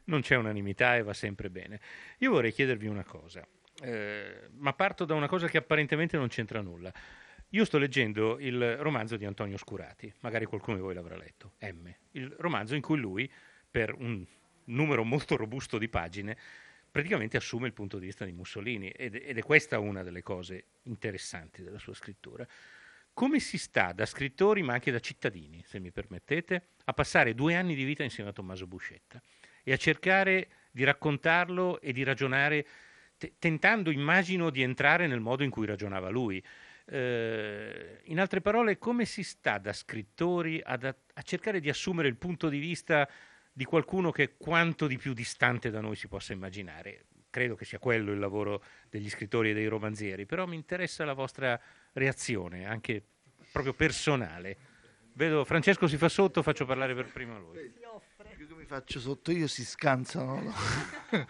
Non 0.07 0.21
c'è 0.23 0.35
unanimità 0.35 0.97
e 0.97 1.03
va 1.03 1.13
sempre 1.13 1.49
bene. 1.49 1.79
Io 2.19 2.33
vorrei 2.33 2.53
chiedervi 2.53 2.89
una 2.89 3.05
cosa. 3.05 3.47
Eh, 3.81 4.49
ma 4.57 4.73
parto 4.73 5.05
da 5.05 5.15
una 5.15 5.29
cosa 5.29 5.47
che 5.49 5.59
apparentemente 5.59 6.17
non 6.17 6.29
c'entra 6.29 6.61
nulla. 6.61 6.93
Io 7.51 7.65
sto 7.65 7.79
leggendo 7.79 8.39
il 8.39 8.77
romanzo 8.77 9.17
di 9.17 9.25
Antonio 9.25 9.57
Scurati, 9.57 10.13
magari 10.21 10.45
qualcuno 10.45 10.77
di 10.77 10.83
voi 10.83 10.95
l'avrà 10.95 11.17
letto, 11.17 11.55
M, 11.61 11.89
il 12.13 12.35
romanzo 12.39 12.75
in 12.75 12.83
cui 12.83 12.99
lui, 12.99 13.31
per 13.71 13.95
un 13.95 14.23
numero 14.65 15.03
molto 15.03 15.35
robusto 15.35 15.79
di 15.79 15.89
pagine, 15.89 16.37
praticamente 16.91 17.39
assume 17.39 17.67
il 17.67 17.73
punto 17.73 17.99
di 17.99 18.07
vista 18.07 18.27
di 18.27 18.33
Mussolini 18.33 18.91
ed, 18.91 19.15
ed 19.15 19.39
è 19.39 19.43
questa 19.43 19.79
una 19.79 20.03
delle 20.03 20.23
cose 20.23 20.65
interessanti 20.83 21.63
della 21.63 21.79
sua 21.79 21.95
scrittura. 21.95 22.47
Come 23.15 23.41
si 23.41 23.57
sta 23.57 23.93
da 23.93 24.05
scrittori, 24.05 24.63
ma 24.63 24.75
anche 24.75 24.91
da 24.91 25.01
cittadini, 25.01 25.63
se 25.67 25.81
mi 25.81 25.91
permettete, 25.91 26.63
a 26.85 26.93
passare 26.93 27.35
due 27.35 27.55
anni 27.55 27.75
di 27.75 27.85
vita 27.85 28.03
insieme 28.03 28.31
a 28.31 28.33
Tommaso 28.33 28.67
Buscetta 28.67 29.23
e 29.63 29.73
a 29.73 29.77
cercare 29.77 30.49
di 30.71 30.85
raccontarlo 30.85 31.81
e 31.81 31.93
di 31.93 32.03
ragionare 32.05 32.67
tentando, 33.39 33.91
immagino, 33.91 34.51
di 34.51 34.63
entrare 34.63 35.07
nel 35.07 35.21
modo 35.21 35.43
in 35.43 35.51
cui 35.51 35.67
ragionava 35.67 36.09
lui. 36.09 36.43
Eh, 36.87 38.01
in 38.05 38.19
altre 38.19 38.41
parole, 38.41 38.79
come 38.79 39.05
si 39.05 39.23
sta 39.23 39.59
da 39.59 39.73
scrittori 39.73 40.61
ad, 40.65 40.85
a 40.85 41.23
cercare 41.23 41.61
di 41.61 41.69
assumere 41.69 42.09
il 42.09 42.17
punto 42.17 42.49
di 42.49 42.59
vista 42.59 43.09
di 43.53 43.65
qualcuno 43.65 44.11
che 44.11 44.23
è 44.23 44.37
quanto 44.37 44.87
di 44.87 44.97
più 44.97 45.13
distante 45.13 45.71
da 45.71 45.81
noi 45.81 45.97
si 45.97 46.09
possa 46.09 46.33
immaginare? 46.33 47.07
Credo 47.31 47.57
che 47.57 47.65
sia 47.65 47.79
quello 47.79 48.13
il 48.13 48.19
lavoro 48.19 48.63
degli 48.89 49.11
scrittori 49.11 49.51
e 49.51 49.55
dei 49.55 49.67
romanzieri, 49.67 50.25
però 50.25 50.47
mi 50.47 50.57
interessa 50.57 51.05
la 51.05 51.13
vostra 51.13 51.61
reazione, 51.93 52.65
anche 52.65 53.03
proprio 53.53 53.75
personale. 53.75 54.57
Vedo 55.13 55.45
Francesco 55.45 55.89
si 55.89 55.97
fa 55.97 56.09
sotto, 56.09 56.43
faccio 56.43 56.65
parlare 56.65 56.95
per 56.95 57.11
prima 57.13 57.37
lui 57.37 57.73
faccio 58.69 59.01
sotto 59.01 59.33
io 59.33 59.47
si 59.49 59.65
scansano. 59.65 60.43
No? 60.43 60.55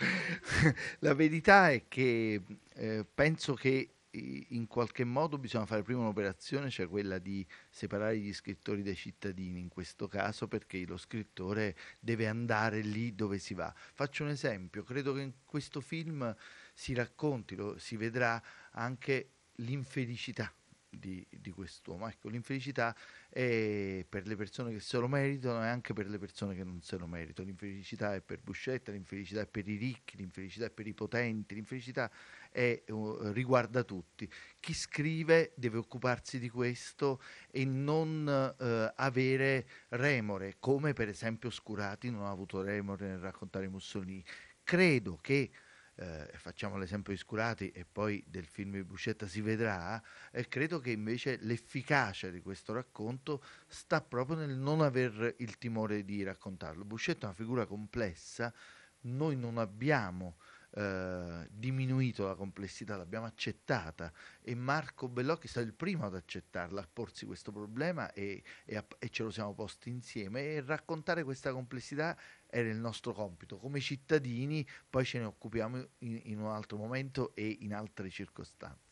la 0.98 1.14
verità 1.14 1.70
è 1.70 1.84
che 1.86 2.42
eh, 2.74 3.06
penso 3.14 3.54
che 3.54 3.92
in 4.10 4.66
qualche 4.66 5.04
modo 5.04 5.38
bisogna 5.38 5.64
fare 5.64 5.82
prima 5.82 6.00
un'operazione, 6.00 6.68
cioè 6.68 6.88
quella 6.88 7.18
di 7.18 7.46
separare 7.70 8.18
gli 8.18 8.32
scrittori 8.34 8.82
dai 8.82 8.96
cittadini 8.96 9.60
in 9.60 9.68
questo 9.68 10.08
caso, 10.08 10.48
perché 10.48 10.84
lo 10.84 10.96
scrittore 10.96 11.76
deve 12.00 12.26
andare 12.26 12.80
lì 12.80 13.14
dove 13.14 13.38
si 13.38 13.54
va. 13.54 13.72
Faccio 13.94 14.24
un 14.24 14.30
esempio, 14.30 14.82
credo 14.82 15.12
che 15.12 15.20
in 15.20 15.32
questo 15.44 15.80
film 15.80 16.34
si 16.74 16.92
racconti, 16.92 17.54
lo, 17.54 17.78
si 17.78 17.96
vedrà 17.96 18.42
anche 18.72 19.30
l'infelicità 19.56 20.52
di, 20.90 21.26
di 21.30 21.50
quest'uomo. 21.50 22.08
Ecco, 22.08 22.28
l'infelicità 22.28 22.94
è 23.28 24.04
per 24.08 24.26
le 24.26 24.36
persone 24.36 24.72
che 24.72 24.80
se 24.80 24.98
lo 24.98 25.08
meritano 25.08 25.62
e 25.62 25.68
anche 25.68 25.92
per 25.92 26.08
le 26.08 26.18
persone 26.18 26.54
che 26.54 26.64
non 26.64 26.80
se 26.82 26.96
lo 26.96 27.06
meritano. 27.06 27.46
L'infelicità 27.48 28.14
è 28.14 28.20
per 28.20 28.40
Buscetta, 28.40 28.92
l'infelicità 28.92 29.40
è 29.42 29.46
per 29.46 29.68
i 29.68 29.76
ricchi, 29.76 30.16
l'infelicità 30.16 30.66
è 30.66 30.70
per 30.70 30.86
i 30.86 30.94
potenti, 30.94 31.54
l'infelicità 31.54 32.10
è, 32.50 32.82
uh, 32.88 33.32
riguarda 33.32 33.84
tutti. 33.84 34.30
Chi 34.60 34.74
scrive 34.74 35.52
deve 35.54 35.78
occuparsi 35.78 36.38
di 36.38 36.48
questo 36.48 37.20
e 37.50 37.64
non 37.64 38.54
uh, 38.58 38.92
avere 38.96 39.68
remore, 39.88 40.56
come 40.58 40.92
per 40.92 41.08
esempio 41.08 41.50
Scurati 41.50 42.10
non 42.10 42.22
ha 42.22 42.30
avuto 42.30 42.62
remore 42.62 43.06
nel 43.06 43.18
raccontare 43.18 43.68
Mussolini. 43.68 44.24
Credo 44.62 45.18
che 45.22 45.50
eh, 45.98 46.30
facciamo 46.36 46.76
l'esempio 46.76 47.12
di 47.12 47.18
Scurati 47.18 47.70
e 47.70 47.84
poi 47.84 48.22
del 48.26 48.46
film 48.46 48.72
di 48.72 48.84
Buscetta 48.84 49.26
si 49.26 49.40
vedrà, 49.40 50.00
e 50.30 50.46
credo 50.46 50.78
che 50.78 50.90
invece 50.90 51.38
l'efficacia 51.40 52.28
di 52.30 52.40
questo 52.40 52.72
racconto 52.72 53.42
sta 53.66 54.00
proprio 54.00 54.36
nel 54.36 54.56
non 54.56 54.80
aver 54.80 55.34
il 55.38 55.58
timore 55.58 56.04
di 56.04 56.22
raccontarlo. 56.22 56.84
Buscetta 56.84 57.22
è 57.22 57.24
una 57.26 57.34
figura 57.34 57.66
complessa, 57.66 58.52
noi 59.00 59.36
non 59.36 59.58
abbiamo 59.58 60.36
eh, 60.70 61.48
diminuito 61.50 62.26
la 62.26 62.34
complessità, 62.34 62.96
l'abbiamo 62.96 63.26
accettata 63.26 64.12
e 64.42 64.54
Marco 64.54 65.08
Bellocchi 65.08 65.46
è 65.46 65.50
stato 65.50 65.66
il 65.66 65.74
primo 65.74 66.04
ad 66.04 66.14
accettarla, 66.14 66.82
a 66.82 66.88
porsi 66.92 67.26
questo 67.26 67.50
problema 67.50 68.12
e, 68.12 68.42
e, 68.64 68.76
a, 68.76 68.86
e 68.98 69.08
ce 69.08 69.22
lo 69.22 69.30
siamo 69.30 69.54
posti 69.54 69.88
insieme 69.88 70.42
e 70.42 70.60
raccontare 70.60 71.24
questa 71.24 71.52
complessità 71.52 72.16
era 72.50 72.68
il 72.68 72.78
nostro 72.78 73.12
compito. 73.12 73.58
Come 73.58 73.80
cittadini 73.80 74.66
poi 74.88 75.04
ce 75.04 75.18
ne 75.18 75.24
occupiamo 75.24 75.86
in, 75.98 76.20
in 76.24 76.40
un 76.40 76.50
altro 76.50 76.76
momento 76.76 77.34
e 77.34 77.58
in 77.60 77.74
altre 77.74 78.10
circostanze. 78.10 78.86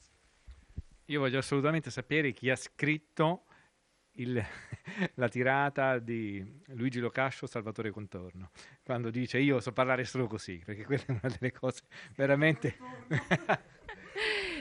Io 1.07 1.21
voglio 1.21 1.39
assolutamente 1.39 1.91
sapere 1.91 2.33
chi 2.33 2.51
ha 2.51 2.57
scritto 2.57 3.45
il, 4.17 4.43
la 5.15 5.29
tirata 5.29 5.99
di 5.99 6.63
Luigi 6.69 7.01
Locascio, 7.01 7.47
Salvatore 7.47 7.91
Contorno, 7.91 8.51
quando 8.83 9.11
dice 9.11 9.39
io 9.39 9.61
so 9.61 9.73
parlare 9.73 10.05
solo 10.05 10.27
così, 10.27 10.61
perché 10.65 10.85
quella 10.85 11.05
è 11.07 11.11
una 11.13 11.35
delle 11.39 11.53
cose 11.53 11.83
veramente... 12.15 12.77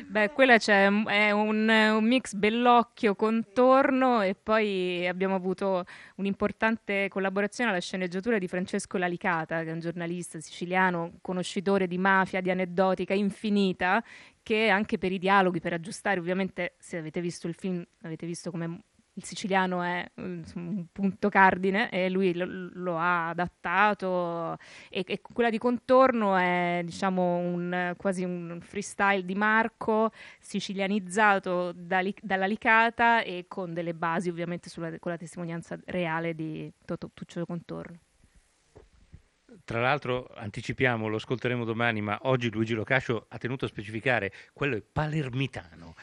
Beh, 0.08 0.32
quella 0.32 0.58
c'è, 0.58 0.88
è 0.88 1.32
un, 1.32 1.70
un, 1.70 2.04
mix 2.04 2.34
bellocchio, 2.34 3.16
contorno 3.16 4.22
e 4.22 4.36
poi 4.36 5.08
abbiamo 5.08 5.36
avuto 5.36 5.86
un'importante 6.16 7.08
collaborazione 7.08 7.70
alla 7.70 7.80
sceneggiatura 7.80 8.38
di 8.38 8.48
Francesco 8.48 8.98
Lalicata, 8.98 9.64
che 9.64 9.70
è 9.70 9.72
un 9.72 9.80
giornalista 9.80 10.40
siciliano, 10.40 11.14
conoscitore 11.22 11.88
di 11.88 11.98
mafia, 11.98 12.42
di 12.42 12.52
aneddotica 12.52 13.14
infinita, 13.14 14.04
che 14.44 14.70
anche 14.70 14.98
per 14.98 15.12
i 15.12 15.18
dialoghi, 15.18 15.60
per 15.60 15.74
aggiustare, 15.74 16.20
ovviamente 16.20 16.74
se 16.78 16.98
avete 16.98 17.22
visto 17.22 17.48
il 17.48 17.56
film, 17.56 17.84
avete 18.02 18.26
visto 18.26 18.52
come 18.52 18.82
il 19.18 19.24
siciliano 19.24 19.82
è 19.82 20.10
un 20.16 20.86
punto 20.92 21.30
cardine 21.30 21.90
e 21.90 22.10
lui 22.10 22.34
lo, 22.34 22.46
lo 22.74 22.98
ha 22.98 23.30
adattato 23.30 24.58
e, 24.90 25.04
e, 25.08 25.22
quella 25.22 25.50
di 25.50 25.58
contorno 25.58 26.36
è 26.36 26.82
diciamo 26.84 27.38
un, 27.38 27.94
quasi 27.98 28.24
un 28.24 28.60
freestyle 28.62 29.24
di 29.24 29.36
Marco 29.36 30.12
sicilianizzato 30.40 31.72
da, 31.74 32.02
dalla 32.22 32.46
Licata 32.46 33.22
e 33.22 33.46
con 33.48 33.74
delle 33.74 33.94
basi 33.94 34.30
ovviamente 34.30 34.70
sulla, 34.70 34.98
con 35.00 35.12
la 35.12 35.18
testimonianza 35.18 35.80
reale 35.86 36.36
di 36.36 36.72
Toto, 36.84 37.12
Tuccio 37.14 37.46
Contorno. 37.46 38.00
Tra 39.64 39.80
l'altro 39.80 40.30
anticipiamo, 40.36 41.08
lo 41.08 41.16
ascolteremo 41.16 41.64
domani, 41.64 42.02
ma 42.02 42.20
oggi 42.24 42.52
Luigi 42.52 42.74
Locascio 42.74 43.28
ha 43.30 43.38
tenuto 43.38 43.66
a 43.66 43.68
specificare, 43.70 44.32
quello 44.54 44.76
è 44.76 44.82
palermitano 44.82 45.96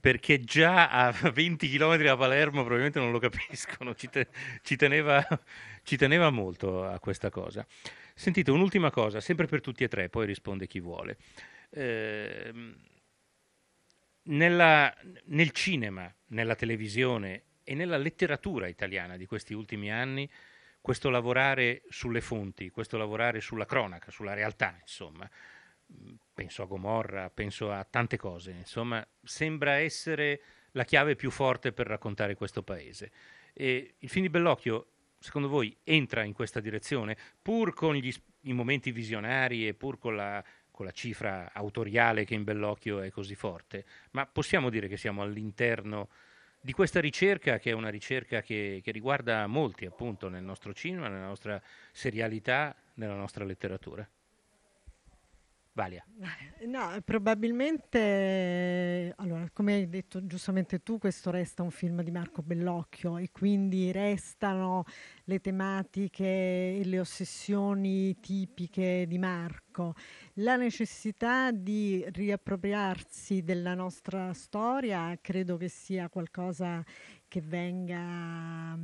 perché 0.00 0.40
già 0.40 0.88
a 0.88 1.10
20 1.30 1.68
km 1.68 2.02
da 2.02 2.16
Palermo 2.16 2.60
probabilmente 2.60 2.98
non 2.98 3.12
lo 3.12 3.18
capiscono, 3.18 3.94
ci, 3.94 4.08
te, 4.08 4.28
ci, 4.62 4.76
teneva, 4.76 5.24
ci, 5.82 5.96
teneva, 5.96 6.30
molto 6.30 6.84
a 6.84 6.98
questa 6.98 7.30
cosa. 7.30 7.66
Sentite, 8.14 8.50
un'ultima 8.50 8.90
cosa, 8.90 9.20
sempre 9.20 9.46
per 9.46 9.60
tutti 9.60 9.84
e 9.84 9.88
tre, 9.88 10.08
poi 10.08 10.26
risponde 10.26 10.66
chi 10.66 10.80
vuole. 10.80 11.18
Eh, 11.70 12.52
nella, 14.22 14.94
nel 15.26 15.50
cinema, 15.50 16.12
nella 16.28 16.54
televisione 16.54 17.44
e 17.62 17.74
nella 17.74 17.96
letteratura 17.96 18.66
italiana 18.66 19.16
di 19.16 19.26
questi 19.26 19.54
ultimi 19.54 19.92
anni, 19.92 20.28
questo 20.80 21.10
lavorare 21.10 21.82
sulle 21.88 22.20
fonti, 22.20 22.70
questo 22.70 22.96
lavorare 22.96 23.40
sulla 23.40 23.66
cronaca, 23.66 24.10
sulla 24.10 24.34
realtà, 24.34 24.76
insomma, 24.80 25.28
penso 26.32 26.62
a 26.62 26.66
Gomorra, 26.66 27.30
penso 27.30 27.70
a 27.72 27.84
tante 27.84 28.16
cose, 28.16 28.52
insomma, 28.52 29.06
sembra 29.22 29.74
essere 29.74 30.40
la 30.72 30.84
chiave 30.84 31.16
più 31.16 31.30
forte 31.30 31.72
per 31.72 31.86
raccontare 31.86 32.34
questo 32.34 32.62
paese. 32.62 33.10
E 33.52 33.94
il 33.98 34.08
film 34.08 34.24
di 34.24 34.30
Bellocchio 34.30 34.86
secondo 35.20 35.48
voi 35.48 35.76
entra 35.84 36.24
in 36.24 36.32
questa 36.32 36.60
direzione, 36.60 37.16
pur 37.40 37.74
con 37.74 37.94
gli, 37.94 38.12
i 38.42 38.52
momenti 38.52 38.90
visionari 38.90 39.68
e 39.68 39.74
pur 39.74 39.98
con 39.98 40.16
la, 40.16 40.42
con 40.70 40.86
la 40.86 40.92
cifra 40.92 41.52
autoriale 41.52 42.24
che 42.24 42.34
in 42.34 42.42
Bellocchio 42.42 43.00
è 43.00 43.10
così 43.10 43.34
forte, 43.34 43.84
ma 44.12 44.26
possiamo 44.26 44.70
dire 44.70 44.88
che 44.88 44.96
siamo 44.96 45.22
all'interno 45.22 46.08
di 46.62 46.72
questa 46.72 47.00
ricerca 47.00 47.58
che 47.58 47.70
è 47.70 47.74
una 47.74 47.88
ricerca 47.90 48.40
che, 48.42 48.80
che 48.82 48.90
riguarda 48.90 49.46
molti 49.46 49.86
appunto 49.86 50.28
nel 50.28 50.42
nostro 50.42 50.72
cinema, 50.72 51.08
nella 51.08 51.26
nostra 51.26 51.60
serialità, 51.92 52.74
nella 52.94 53.14
nostra 53.14 53.44
letteratura. 53.44 54.08
Valia. 55.80 56.04
No, 56.66 57.00
probabilmente, 57.06 59.14
allora, 59.16 59.48
come 59.50 59.72
hai 59.72 59.88
detto 59.88 60.26
giustamente 60.26 60.82
tu, 60.82 60.98
questo 60.98 61.30
resta 61.30 61.62
un 61.62 61.70
film 61.70 62.02
di 62.02 62.10
Marco 62.10 62.42
Bellocchio 62.42 63.16
e 63.16 63.30
quindi 63.32 63.90
restano 63.90 64.84
le 65.24 65.40
tematiche 65.40 66.24
e 66.24 66.82
le 66.84 67.00
ossessioni 67.00 68.20
tipiche 68.20 69.06
di 69.08 69.16
Marco. 69.16 69.94
La 70.34 70.56
necessità 70.56 71.50
di 71.50 72.04
riappropriarsi 72.10 73.42
della 73.42 73.74
nostra 73.74 74.34
storia 74.34 75.18
credo 75.22 75.56
che 75.56 75.68
sia 75.68 76.10
qualcosa 76.10 76.84
che 77.26 77.40
venga 77.40 78.76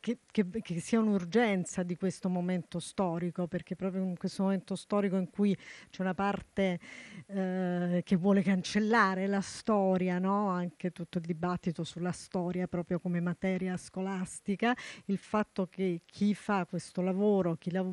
che, 0.00 0.18
che, 0.30 0.46
che, 0.62 0.80
sia 0.80 1.00
un'urgenza 1.00 1.82
di 1.82 1.96
questo 1.96 2.28
momento 2.28 2.78
storico, 2.78 3.46
perché 3.46 3.74
proprio 3.76 4.02
in 4.02 4.16
questo 4.16 4.44
momento 4.44 4.76
storico 4.76 5.16
in 5.16 5.30
cui 5.30 5.56
c'è 5.90 6.02
una 6.02 6.14
parte 6.14 6.78
eh, 7.26 8.02
che 8.04 8.16
vuole 8.16 8.42
cancellare 8.42 9.26
la 9.26 9.40
storia, 9.40 10.18
no? 10.18 10.48
anche 10.48 10.92
tutto 10.92 11.18
il 11.18 11.24
dibattito 11.24 11.84
sulla 11.84 12.12
storia 12.12 12.66
proprio 12.68 13.00
come 13.00 13.20
materia 13.20 13.76
scolastica, 13.76 14.74
il 15.06 15.18
fatto 15.18 15.66
che 15.66 16.02
chi 16.06 16.34
fa 16.34 16.64
questo 16.66 17.00
lavoro, 17.02 17.56
chi, 17.56 17.70
la, 17.70 17.84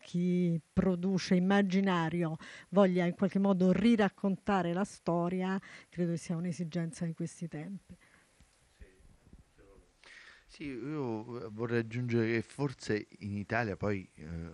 chi 0.00 0.60
produce 0.72 1.34
immaginario, 1.34 2.36
voglia 2.70 3.04
in 3.04 3.14
qualche 3.14 3.38
modo 3.38 3.72
riraccontare 3.72 4.72
la 4.72 4.84
storia, 4.84 5.60
credo 5.88 6.16
sia 6.16 6.36
un'esigenza 6.36 7.04
di 7.04 7.12
questi 7.14 7.48
tempi. 7.48 7.96
Sì, 10.54 10.66
io 10.66 11.50
vorrei 11.50 11.80
aggiungere 11.80 12.26
che 12.26 12.42
forse 12.42 13.08
in 13.18 13.36
Italia 13.36 13.76
poi 13.76 14.08
eh, 14.14 14.50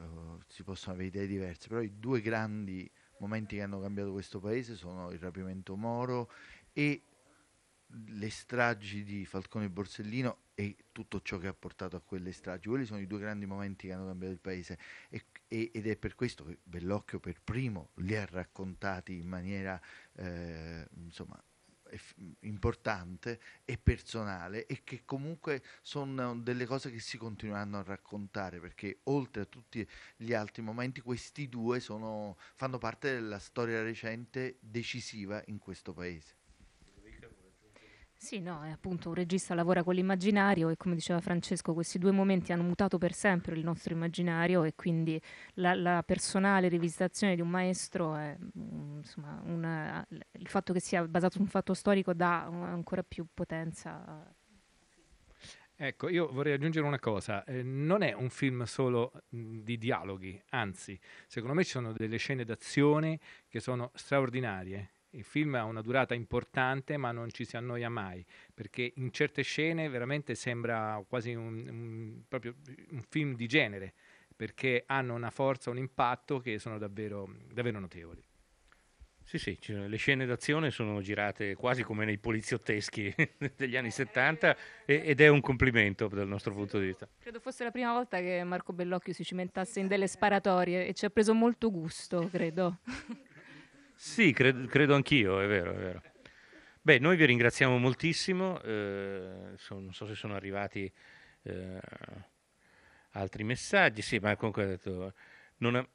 si 0.46 0.62
possono 0.62 0.94
avere 0.94 1.08
idee 1.08 1.26
diverse, 1.26 1.68
però 1.68 1.82
i 1.82 1.98
due 1.98 2.22
grandi 2.22 2.90
momenti 3.18 3.56
che 3.56 3.62
hanno 3.62 3.82
cambiato 3.82 4.10
questo 4.10 4.40
paese 4.40 4.76
sono 4.76 5.10
il 5.10 5.18
rapimento 5.18 5.76
Moro 5.76 6.30
e 6.72 7.02
le 8.06 8.30
stragi 8.30 9.04
di 9.04 9.26
Falcone 9.26 9.66
e 9.66 9.68
Borsellino 9.68 10.44
e 10.54 10.86
tutto 10.90 11.20
ciò 11.20 11.36
che 11.36 11.48
ha 11.48 11.52
portato 11.52 11.96
a 11.96 12.00
quelle 12.00 12.32
stragi. 12.32 12.68
Quelli 12.68 12.86
sono 12.86 13.00
i 13.00 13.06
due 13.06 13.18
grandi 13.18 13.44
momenti 13.44 13.88
che 13.88 13.92
hanno 13.92 14.06
cambiato 14.06 14.32
il 14.32 14.40
paese 14.40 14.78
e, 15.10 15.26
e, 15.48 15.70
ed 15.70 15.86
è 15.86 15.98
per 15.98 16.14
questo 16.14 16.44
che 16.46 16.60
Bellocchio 16.62 17.20
per 17.20 17.42
primo 17.44 17.90
li 17.96 18.16
ha 18.16 18.24
raccontati 18.24 19.18
in 19.18 19.28
maniera 19.28 19.78
eh, 20.14 20.88
insomma, 20.94 21.38
importante 22.40 23.40
e 23.64 23.78
personale 23.78 24.66
e 24.66 24.82
che 24.84 25.02
comunque 25.04 25.62
sono 25.82 26.36
delle 26.36 26.66
cose 26.66 26.90
che 26.90 27.00
si 27.00 27.16
continueranno 27.18 27.78
a 27.78 27.82
raccontare 27.82 28.60
perché 28.60 29.00
oltre 29.04 29.42
a 29.42 29.46
tutti 29.46 29.86
gli 30.16 30.32
altri 30.32 30.62
momenti 30.62 31.00
questi 31.00 31.48
due 31.48 31.80
sono, 31.80 32.36
fanno 32.56 32.78
parte 32.78 33.12
della 33.12 33.38
storia 33.38 33.82
recente 33.82 34.56
decisiva 34.60 35.42
in 35.46 35.58
questo 35.58 35.92
paese. 35.92 36.39
Sì, 38.22 38.38
no, 38.38 38.60
appunto 38.70 39.08
un 39.08 39.14
regista 39.14 39.54
lavora 39.54 39.82
con 39.82 39.94
l'immaginario 39.94 40.68
e 40.68 40.76
come 40.76 40.94
diceva 40.94 41.20
Francesco, 41.22 41.72
questi 41.72 41.98
due 41.98 42.10
momenti 42.10 42.52
hanno 42.52 42.62
mutato 42.62 42.98
per 42.98 43.14
sempre 43.14 43.54
il 43.56 43.64
nostro 43.64 43.94
immaginario 43.94 44.62
e 44.62 44.74
quindi 44.74 45.18
la, 45.54 45.74
la 45.74 46.02
personale 46.04 46.68
rivisitazione 46.68 47.34
di 47.34 47.40
un 47.40 47.48
maestro, 47.48 48.14
è, 48.14 48.36
mm, 48.38 48.98
insomma, 48.98 49.40
una, 49.46 50.06
il 50.32 50.48
fatto 50.48 50.74
che 50.74 50.80
sia 50.80 51.02
basato 51.08 51.36
su 51.36 51.40
un 51.40 51.48
fatto 51.48 51.72
storico 51.72 52.12
dà 52.12 52.44
ancora 52.44 53.02
più 53.02 53.26
potenza. 53.32 54.30
Ecco, 55.74 56.10
io 56.10 56.30
vorrei 56.30 56.52
aggiungere 56.52 56.86
una 56.86 56.98
cosa, 56.98 57.42
eh, 57.44 57.62
non 57.62 58.02
è 58.02 58.12
un 58.12 58.28
film 58.28 58.64
solo 58.64 59.12
mm, 59.34 59.60
di 59.60 59.78
dialoghi, 59.78 60.40
anzi, 60.50 61.00
secondo 61.26 61.54
me 61.54 61.64
ci 61.64 61.70
sono 61.70 61.92
delle 61.94 62.18
scene 62.18 62.44
d'azione 62.44 63.18
che 63.48 63.60
sono 63.60 63.90
straordinarie 63.94 64.90
il 65.10 65.24
film 65.24 65.54
ha 65.54 65.64
una 65.64 65.82
durata 65.82 66.14
importante 66.14 66.96
ma 66.96 67.10
non 67.12 67.30
ci 67.30 67.44
si 67.44 67.56
annoia 67.56 67.88
mai 67.88 68.24
perché 68.54 68.92
in 68.96 69.12
certe 69.12 69.42
scene 69.42 69.88
veramente 69.88 70.34
sembra 70.34 71.02
quasi 71.08 71.34
un, 71.34 71.66
un, 71.68 72.22
un 72.90 73.02
film 73.08 73.34
di 73.34 73.46
genere 73.46 73.94
perché 74.40 74.84
hanno 74.86 75.12
una 75.12 75.28
forza, 75.28 75.68
un 75.68 75.76
impatto 75.76 76.38
che 76.38 76.58
sono 76.58 76.78
davvero, 76.78 77.30
davvero 77.52 77.78
notevoli. 77.78 78.24
Sì, 79.22 79.36
sì, 79.36 79.58
le 79.68 79.96
scene 79.98 80.24
d'azione 80.24 80.70
sono 80.70 81.02
girate 81.02 81.54
quasi 81.54 81.82
come 81.82 82.06
nei 82.06 82.16
poliziotteschi 82.16 83.14
degli 83.54 83.76
anni 83.76 83.90
70 83.90 84.56
ed 84.86 85.20
è 85.20 85.28
un 85.28 85.42
complimento 85.42 86.08
dal 86.08 86.26
nostro 86.26 86.54
punto 86.54 86.78
di 86.78 86.86
vista. 86.86 87.06
Credo 87.18 87.38
fosse 87.38 87.64
la 87.64 87.70
prima 87.70 87.92
volta 87.92 88.18
che 88.18 88.42
Marco 88.42 88.72
Bellocchio 88.72 89.12
si 89.12 89.24
cimentasse 89.24 89.78
in 89.78 89.88
delle 89.88 90.08
sparatorie 90.08 90.86
e 90.86 90.94
ci 90.94 91.04
ha 91.04 91.10
preso 91.10 91.34
molto 91.34 91.70
gusto, 91.70 92.26
credo. 92.32 92.78
Sì, 94.02 94.32
credo, 94.32 94.66
credo 94.66 94.94
anch'io, 94.94 95.42
è 95.42 95.46
vero, 95.46 95.72
è 95.72 95.76
vero. 95.76 96.02
Beh, 96.80 96.98
noi 96.98 97.16
vi 97.16 97.26
ringraziamo 97.26 97.76
moltissimo, 97.76 98.58
eh, 98.62 99.52
so, 99.56 99.78
non 99.78 99.92
so 99.92 100.06
se 100.06 100.14
sono 100.14 100.34
arrivati 100.34 100.90
eh, 101.42 101.78
altri 103.10 103.44
messaggi, 103.44 104.00
sì, 104.00 104.18
ma 104.18 104.34
comunque 104.36 104.62
ha 104.62 104.66
detto, 104.66 105.12
ha, 105.58 105.88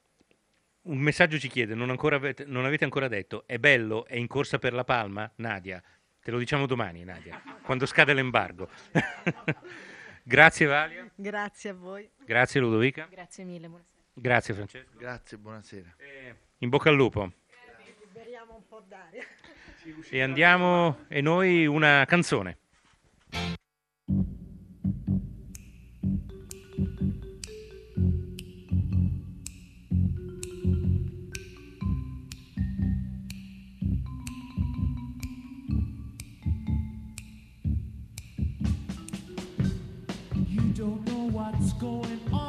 un 0.84 0.98
messaggio 1.00 1.40
ci 1.40 1.48
chiede, 1.48 1.74
non, 1.74 1.90
avete, 1.90 2.46
non, 2.46 2.64
avete, 2.66 2.84
ancora 2.84 3.08
detto, 3.08 3.48
è 3.48 3.58
bello, 3.58 4.06
è 4.06 4.18
in 4.18 4.28
corsa 4.28 4.60
per 4.60 4.74
la 4.74 4.84
palma? 4.84 5.30
Nadia, 5.38 5.82
te 6.22 6.30
lo 6.30 6.38
diciamo 6.38 6.68
domani, 6.68 7.04
Nadia, 7.04 7.42
quando 7.64 7.88
scade 7.88 8.14
l'embargo. 8.14 8.70
Grazie 10.22 10.68
Valia. 10.68 11.10
Grazie 11.16 11.72
a 11.72 11.74
voi. 11.74 12.08
Grazie 12.24 12.60
Ludovica. 12.60 13.08
Grazie 13.10 13.44
mille, 13.46 13.68
buonasera. 13.68 14.04
Grazie 14.14 14.54
Francesco. 14.54 14.96
Grazie, 14.96 15.38
buonasera. 15.40 15.96
Eh, 15.98 16.36
in 16.60 16.70
bocca 16.70 16.90
al 16.90 16.96
lupo 16.96 17.32
d'aria. 18.96 19.26
E 20.10 20.20
andiamo, 20.20 20.98
e 21.10 21.22
noi 21.22 21.68
una 21.68 22.06
canzone. 22.08 22.58
You 40.48 40.74
don't 40.74 41.06
know 41.06 41.30
what's 41.32 41.74
going 41.74 42.20
on. 42.32 42.45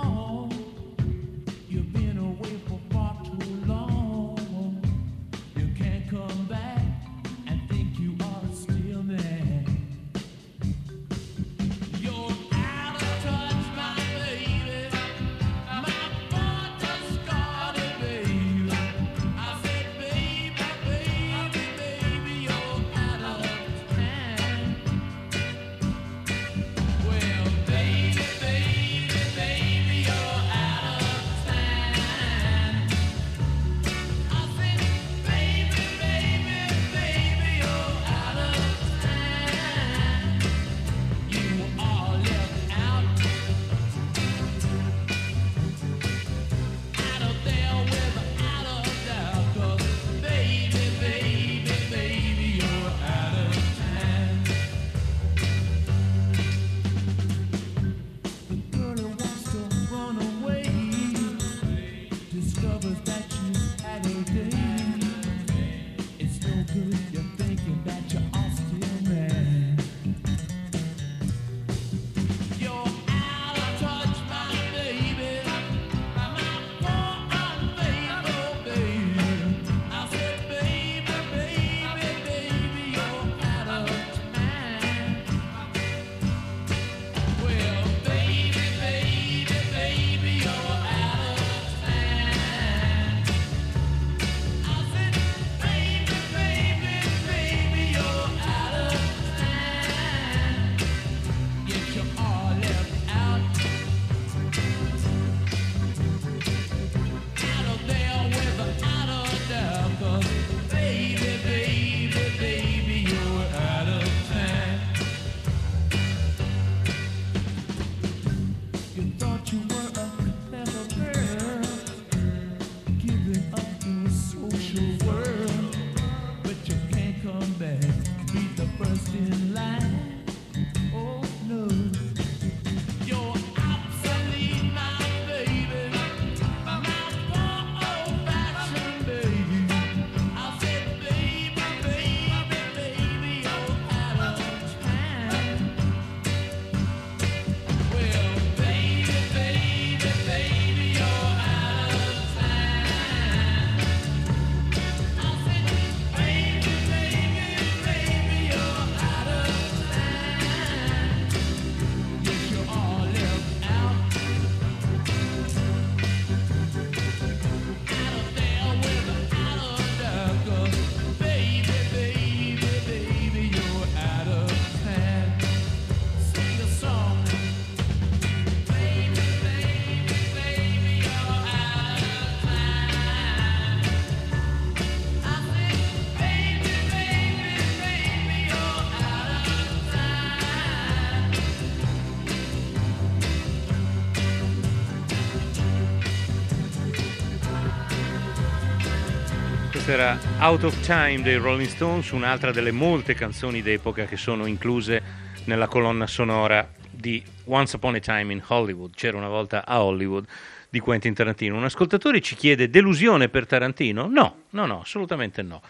Questa 199.87 200.03
era 200.03 200.18
Out 200.40 200.64
of 200.64 200.81
Time 200.81 201.22
dei 201.22 201.37
Rolling 201.37 201.68
Stones, 201.68 202.11
un'altra 202.11 202.51
delle 202.51 202.72
molte 202.72 203.14
canzoni 203.14 203.62
d'epoca 203.62 204.07
che 204.07 204.16
sono 204.16 204.46
incluse 204.46 205.01
nella 205.44 205.68
colonna 205.68 206.09
sonora 206.09 206.68
di 206.90 207.22
Once 207.44 207.77
Upon 207.77 207.94
a 207.94 208.01
Time 208.01 208.33
in 208.33 208.42
Hollywood. 208.44 208.96
C'era 208.96 209.16
una 209.16 209.29
volta 209.29 209.64
a 209.64 209.85
Hollywood 209.85 210.27
di 210.68 210.81
Quentin 210.81 211.14
Tarantino. 211.14 211.57
Un 211.57 211.62
ascoltatore 211.62 212.20
ci 212.20 212.35
chiede 212.35 212.68
delusione 212.68 213.29
per 213.29 213.46
Tarantino? 213.46 214.09
No, 214.09 214.46
no, 214.51 214.66
no, 214.66 214.81
assolutamente 214.81 215.42
no. 215.42 215.62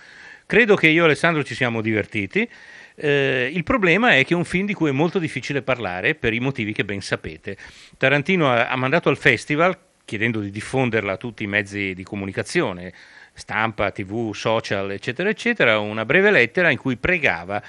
Credo 0.47 0.77
che 0.77 0.87
io 0.87 1.03
e 1.03 1.05
Alessandro 1.05 1.45
ci 1.45 1.55
siamo 1.55 1.83
divertiti. 1.83 2.49
Eh, 2.95 3.51
il 3.53 3.65
problema 3.65 4.15
è 4.15 4.25
che 4.25 4.33
è 4.33 4.37
un 4.37 4.47
film 4.47 4.65
di 4.65 4.73
cui 4.73 4.89
è 4.89 4.93
molto 4.93 5.19
difficile 5.19 5.61
parlare 5.61 6.15
per 6.15 6.33
i 6.33 6.41
motivi 6.41 6.73
che 6.73 6.87
ben 6.87 7.03
sapete. 7.03 7.59
Tarantino 7.99 8.51
ha, 8.51 8.69
ha 8.69 8.77
mandato 8.77 9.11
al 9.11 9.19
festival 9.19 9.77
chiedendo 10.07 10.39
di 10.39 10.51
diffonderla 10.51 11.15
a 11.15 11.17
tutti 11.19 11.43
i 11.43 11.49
mezzi 11.49 11.93
di 11.93 12.05
comunicazione, 12.05 12.95
stampa, 13.37 13.91
tv, 13.91 14.33
social, 14.33 14.91
eccetera, 14.91 15.29
eccetera, 15.29 15.79
una 15.79 16.05
breve 16.05 16.31
lettera 16.31 16.71
in 16.71 16.79
cui 16.79 16.97
pregava 16.97 17.63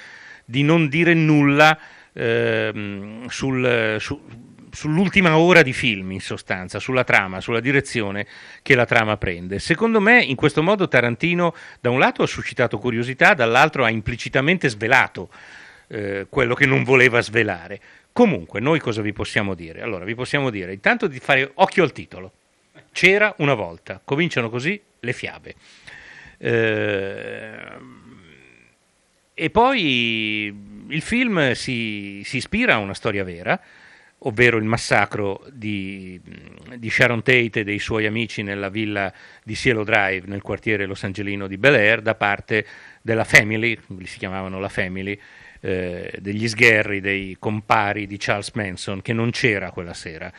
di 0.46 0.64
non 0.64 0.88
dire 0.88 1.14
nulla 1.14 1.78
ehm, 2.14 3.28
sul, 3.28 3.98
su- 4.00 4.22
sull'ultima 4.72 5.38
ora 5.38 5.62
di 5.62 5.74
film, 5.74 6.12
in 6.12 6.22
sostanza, 6.22 6.80
sulla 6.80 7.04
trama, 7.04 7.42
sulla 7.42 7.60
direzione 7.60 8.26
che 8.62 8.76
la 8.76 8.86
trama 8.86 9.18
prende. 9.18 9.60
Secondo 9.60 10.00
me, 10.00 10.24
in 10.24 10.36
questo 10.36 10.64
modo 10.64 10.88
Tarantino, 10.88 11.54
da 11.82 11.90
un 11.90 12.00
lato, 12.00 12.24
ha 12.24 12.28
suscitato 12.28 12.78
curiosità, 12.78 13.34
dall'altro 13.34 13.84
ha 13.84 13.90
implicitamente 13.90 14.70
svelato 14.70 15.30
eh, 15.88 16.28
quello 16.30 16.54
che 16.56 16.66
non 16.66 16.84
voleva 16.84 17.22
svelare. 17.22 17.80
Comunque, 18.14 18.60
noi 18.62 18.80
cosa 18.80 19.02
vi 19.02 19.14
possiamo 19.14 19.54
dire? 19.54 19.82
Allora, 19.82 20.06
vi 20.06 20.16
possiamo 20.16 20.50
dire 20.50 20.74
intanto 20.74 21.08
di 21.08 21.20
fare 21.20 21.52
occhio 21.56 21.84
al 21.84 21.92
titolo. 21.92 22.32
C'era 22.92 23.34
una 23.40 23.54
volta, 23.54 24.02
cominciano 24.04 24.50
così 24.50 24.82
le 25.00 25.14
fiabe. 25.14 25.56
Eh, 26.38 27.58
e 29.34 29.50
poi 29.52 30.46
il 30.88 31.02
film 31.02 31.52
si, 31.52 32.22
si 32.24 32.38
ispira 32.38 32.76
a 32.76 32.80
una 32.80 32.94
storia 32.94 33.24
vera, 33.24 33.60
ovvero 34.20 34.58
il 34.58 34.64
massacro 34.64 35.46
di, 35.52 36.20
di 36.76 36.90
Sharon 36.90 37.22
Tate 37.22 37.60
e 37.60 37.64
dei 37.64 37.78
suoi 37.78 38.08
amici 38.08 38.42
nella 38.42 38.70
villa 38.70 39.14
di 39.44 39.56
Cielo 39.56 39.84
Drive, 39.84 40.26
nel 40.26 40.42
quartiere 40.42 40.86
Los 40.86 41.04
Angelino 41.04 41.46
di 41.46 41.58
Bel 41.58 41.76
Air, 41.76 42.02
da 42.02 42.16
parte 42.16 42.66
della 43.02 43.24
Family, 43.24 43.78
si 44.06 44.18
chiamavano 44.18 44.60
la 44.60 44.70
Family, 44.70 45.20
eh, 45.62 46.18
degli 46.20 46.48
sgherri, 46.48 47.00
dei 47.00 47.36
compari 47.40 48.08
di 48.08 48.18
Charles 48.18 48.52
Manson, 48.54 49.02
che 49.02 49.14
non 49.14 49.30
c'era 49.30 49.72
quella 49.72 49.94
sera, 49.94 50.32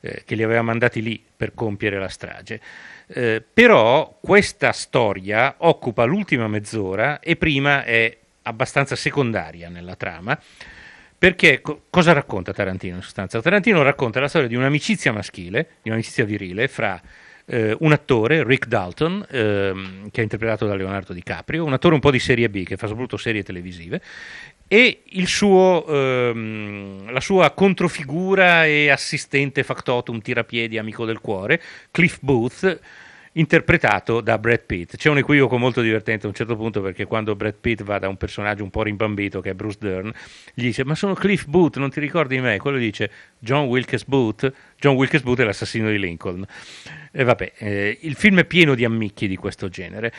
eh, 0.00 0.22
che 0.24 0.34
li 0.34 0.42
aveva 0.42 0.62
mandati 0.62 1.02
lì 1.02 1.22
per 1.36 1.52
compiere 1.54 1.98
la 1.98 2.08
strage. 2.08 2.60
Eh, 3.08 3.42
però 3.52 4.18
questa 4.20 4.72
storia 4.72 5.54
occupa 5.58 6.04
l'ultima 6.04 6.48
mezz'ora 6.48 7.20
e 7.20 7.36
prima 7.36 7.84
è 7.84 8.16
abbastanza 8.42 8.96
secondaria 8.96 9.68
nella 9.68 9.94
trama. 9.94 10.38
Perché 11.18 11.60
co- 11.60 11.82
cosa 11.88 12.12
racconta 12.12 12.52
Tarantino 12.52 12.96
in 12.96 13.02
sostanza? 13.02 13.40
Tarantino 13.40 13.82
racconta 13.82 14.20
la 14.20 14.28
storia 14.28 14.48
di 14.48 14.54
un'amicizia 14.54 15.12
maschile, 15.12 15.68
di 15.82 15.88
un'amicizia 15.88 16.24
virile 16.24 16.68
fra 16.68 17.00
eh, 17.46 17.76
un 17.78 17.92
attore, 17.92 18.44
Rick 18.44 18.66
Dalton, 18.66 19.24
ehm, 19.30 20.10
che 20.10 20.20
è 20.20 20.22
interpretato 20.22 20.66
da 20.66 20.74
Leonardo 20.74 21.12
DiCaprio, 21.12 21.64
un 21.64 21.72
attore 21.72 21.94
un 21.94 22.00
po' 22.00 22.10
di 22.10 22.18
serie 22.18 22.50
B, 22.50 22.64
che 22.64 22.76
fa 22.76 22.86
soprattutto 22.86 23.16
serie 23.16 23.42
televisive, 23.42 24.02
e 24.68 25.02
il 25.04 25.26
suo, 25.28 25.86
ehm, 25.86 27.12
la 27.12 27.20
sua 27.20 27.50
controfigura 27.52 28.66
e 28.66 28.90
assistente 28.90 29.62
factotum 29.62 30.20
tirapiedi 30.20 30.78
amico 30.78 31.04
del 31.04 31.20
cuore, 31.20 31.60
Cliff 31.90 32.18
Booth, 32.20 32.80
interpretato 33.36 34.20
da 34.20 34.38
Brad 34.38 34.64
Pitt. 34.64 34.96
C'è 34.96 35.08
un 35.08 35.18
equivoco 35.18 35.58
molto 35.58 35.80
divertente 35.80 36.26
a 36.26 36.28
un 36.28 36.34
certo 36.34 36.56
punto 36.56 36.80
perché 36.80 37.04
quando 37.04 37.36
Brad 37.36 37.56
Pitt 37.60 37.82
va 37.82 37.98
da 37.98 38.08
un 38.08 38.16
personaggio 38.16 38.64
un 38.64 38.70
po' 38.70 38.82
rimbambito 38.82 39.40
che 39.40 39.50
è 39.50 39.54
Bruce 39.54 39.78
Dern, 39.78 40.12
gli 40.54 40.62
dice 40.62 40.84
ma 40.84 40.94
sono 40.94 41.14
Cliff 41.14 41.46
Booth, 41.46 41.76
non 41.76 41.90
ti 41.90 42.00
ricordi 42.00 42.36
di 42.36 42.40
me? 42.40 42.58
Quello 42.58 42.78
dice 42.78 43.10
John 43.38 43.66
Wilkes 43.66 44.04
Booth. 44.04 44.52
John 44.78 44.96
Wilkes 44.96 45.22
Booth 45.22 45.40
è 45.40 45.44
l'assassino 45.44 45.90
di 45.90 45.98
Lincoln. 45.98 46.44
E 47.12 47.24
vabbè, 47.24 47.52
eh, 47.58 47.98
il 48.00 48.14
film 48.14 48.40
è 48.40 48.44
pieno 48.44 48.74
di 48.74 48.84
ammicchi 48.84 49.28
di 49.28 49.36
questo 49.36 49.68
genere. 49.68 50.12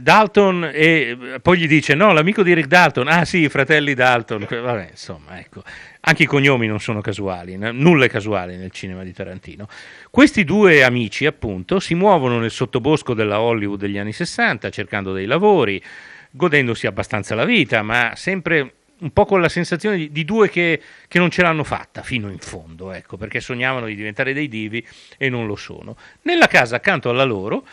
Dalton 0.00 0.70
e 0.72 1.38
poi 1.40 1.58
gli 1.58 1.66
dice 1.66 1.94
no 1.94 2.12
l'amico 2.12 2.42
di 2.42 2.52
Rick 2.52 2.68
Dalton. 2.68 3.08
Ah 3.08 3.24
sì 3.24 3.38
i 3.38 3.48
fratelli 3.48 3.94
Dalton. 3.94 4.46
Vabbè 4.48 4.88
insomma 4.90 5.38
ecco. 5.38 5.62
Anche 6.00 6.24
i 6.24 6.26
cognomi 6.26 6.66
non 6.66 6.80
sono 6.80 7.00
casuali 7.00 7.56
n- 7.56 7.70
nulla 7.74 8.04
è 8.04 8.08
casuale 8.08 8.56
nel 8.56 8.70
cinema 8.70 9.02
di 9.02 9.12
Tarantino. 9.12 9.68
Questi 10.10 10.44
due 10.44 10.82
amici 10.82 11.26
appunto 11.26 11.80
si 11.80 11.94
muovono 11.94 12.38
nel 12.38 12.50
sottobosco 12.50 13.14
della 13.14 13.40
Hollywood 13.40 13.78
degli 13.78 13.98
anni 13.98 14.12
60 14.12 14.70
cercando 14.70 15.12
dei 15.12 15.26
lavori 15.26 15.82
godendosi 16.30 16.86
abbastanza 16.86 17.34
la 17.34 17.44
vita 17.44 17.82
ma 17.82 18.12
sempre 18.14 18.74
un 19.02 19.10
po' 19.12 19.24
con 19.24 19.40
la 19.40 19.48
sensazione 19.48 19.96
di, 19.96 20.12
di 20.12 20.24
due 20.24 20.48
che, 20.48 20.80
che 21.08 21.18
non 21.18 21.30
ce 21.30 21.42
l'hanno 21.42 21.64
fatta 21.64 22.02
fino 22.02 22.30
in 22.30 22.38
fondo 22.38 22.92
ecco 22.92 23.16
perché 23.16 23.40
sognavano 23.40 23.86
di 23.86 23.96
diventare 23.96 24.32
dei 24.32 24.48
divi 24.48 24.84
e 25.16 25.28
non 25.28 25.46
lo 25.46 25.56
sono. 25.56 25.96
Nella 26.22 26.46
casa 26.46 26.76
accanto 26.76 27.10
alla 27.10 27.24
loro 27.24 27.64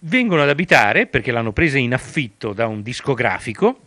vengono 0.00 0.42
ad 0.42 0.48
abitare, 0.48 1.06
perché 1.06 1.30
l'hanno 1.30 1.52
presa 1.52 1.78
in 1.78 1.92
affitto 1.94 2.52
da 2.52 2.66
un 2.66 2.82
discografico, 2.82 3.80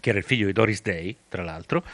che 0.00 0.08
era 0.10 0.18
il 0.18 0.24
figlio 0.24 0.46
di 0.46 0.52
Doris 0.52 0.82
Day, 0.82 1.14
tra 1.28 1.42
l'altro, 1.42 1.84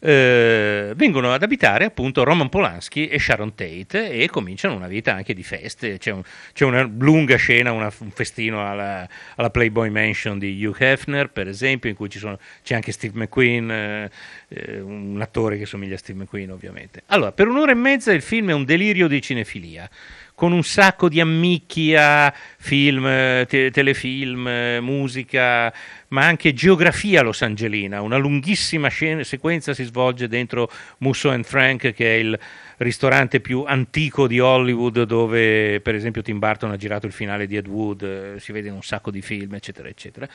eh, 0.00 0.92
vengono 0.96 1.32
ad 1.32 1.42
abitare 1.42 1.86
appunto 1.86 2.24
Roman 2.24 2.50
Polanski 2.50 3.08
e 3.08 3.18
Sharon 3.18 3.54
Tate 3.54 4.10
e 4.10 4.28
cominciano 4.28 4.74
una 4.74 4.86
vita 4.86 5.14
anche 5.14 5.32
di 5.32 5.42
feste. 5.42 5.96
C'è, 5.96 6.10
un- 6.10 6.22
c'è 6.52 6.66
una 6.66 6.82
lunga 6.82 7.36
scena, 7.36 7.72
una- 7.72 7.90
un 8.00 8.10
festino 8.10 8.68
alla, 8.70 9.08
alla 9.36 9.48
Playboy 9.48 9.88
Mansion 9.88 10.38
di 10.38 10.62
Hugh 10.62 10.76
Hefner, 10.78 11.30
per 11.30 11.48
esempio, 11.48 11.88
in 11.88 11.96
cui 11.96 12.10
sono- 12.10 12.38
c'è 12.62 12.74
anche 12.74 12.92
Steve 12.92 13.18
McQueen, 13.18 13.70
eh, 13.70 14.10
eh, 14.48 14.80
un 14.80 15.18
attore 15.22 15.56
che 15.56 15.64
somiglia 15.64 15.94
a 15.94 15.98
Steve 15.98 16.18
McQueen 16.22 16.50
ovviamente. 16.50 17.02
Allora, 17.06 17.32
per 17.32 17.48
un'ora 17.48 17.70
e 17.70 17.74
mezza 17.76 18.12
il 18.12 18.20
film 18.20 18.50
è 18.50 18.52
un 18.54 18.64
delirio 18.66 19.08
di 19.08 19.22
cinefilia 19.22 19.88
con 20.34 20.52
un 20.52 20.64
sacco 20.64 21.08
di 21.08 21.20
ammicchi 21.20 21.94
a 21.94 22.32
film, 22.58 23.04
te- 23.46 23.70
telefilm, 23.70 24.78
musica, 24.80 25.72
ma 26.08 26.26
anche 26.26 26.52
geografia 26.52 27.22
losangelina. 27.22 28.00
Una 28.00 28.16
lunghissima 28.16 28.88
scena- 28.88 29.22
sequenza 29.22 29.74
si 29.74 29.84
svolge 29.84 30.26
dentro 30.26 30.70
Musso 30.98 31.30
and 31.30 31.44
Frank, 31.44 31.92
che 31.92 32.16
è 32.16 32.18
il 32.18 32.38
ristorante 32.78 33.40
più 33.40 33.64
antico 33.64 34.26
di 34.26 34.40
Hollywood, 34.40 35.04
dove 35.04 35.80
per 35.80 35.94
esempio 35.94 36.22
Tim 36.22 36.40
Burton 36.40 36.72
ha 36.72 36.76
girato 36.76 37.06
il 37.06 37.12
finale 37.12 37.46
di 37.46 37.56
Ed 37.56 37.68
Wood, 37.68 38.02
eh, 38.02 38.40
si 38.40 38.50
vede 38.50 38.70
un 38.70 38.82
sacco 38.82 39.12
di 39.12 39.22
film, 39.22 39.54
eccetera, 39.54 39.88
eccetera. 39.88 40.28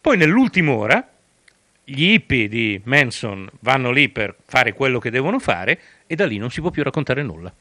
Poi 0.00 0.16
nell'ultima 0.16 0.72
ora 0.72 1.06
gli 1.84 2.12
hippie 2.12 2.48
di 2.48 2.80
Manson 2.84 3.50
vanno 3.60 3.90
lì 3.90 4.08
per 4.08 4.34
fare 4.46 4.72
quello 4.72 4.98
che 4.98 5.10
devono 5.10 5.38
fare 5.38 5.78
e 6.06 6.14
da 6.14 6.26
lì 6.26 6.38
non 6.38 6.50
si 6.50 6.60
può 6.60 6.70
più 6.70 6.82
raccontare 6.82 7.22
nulla. 7.22 7.52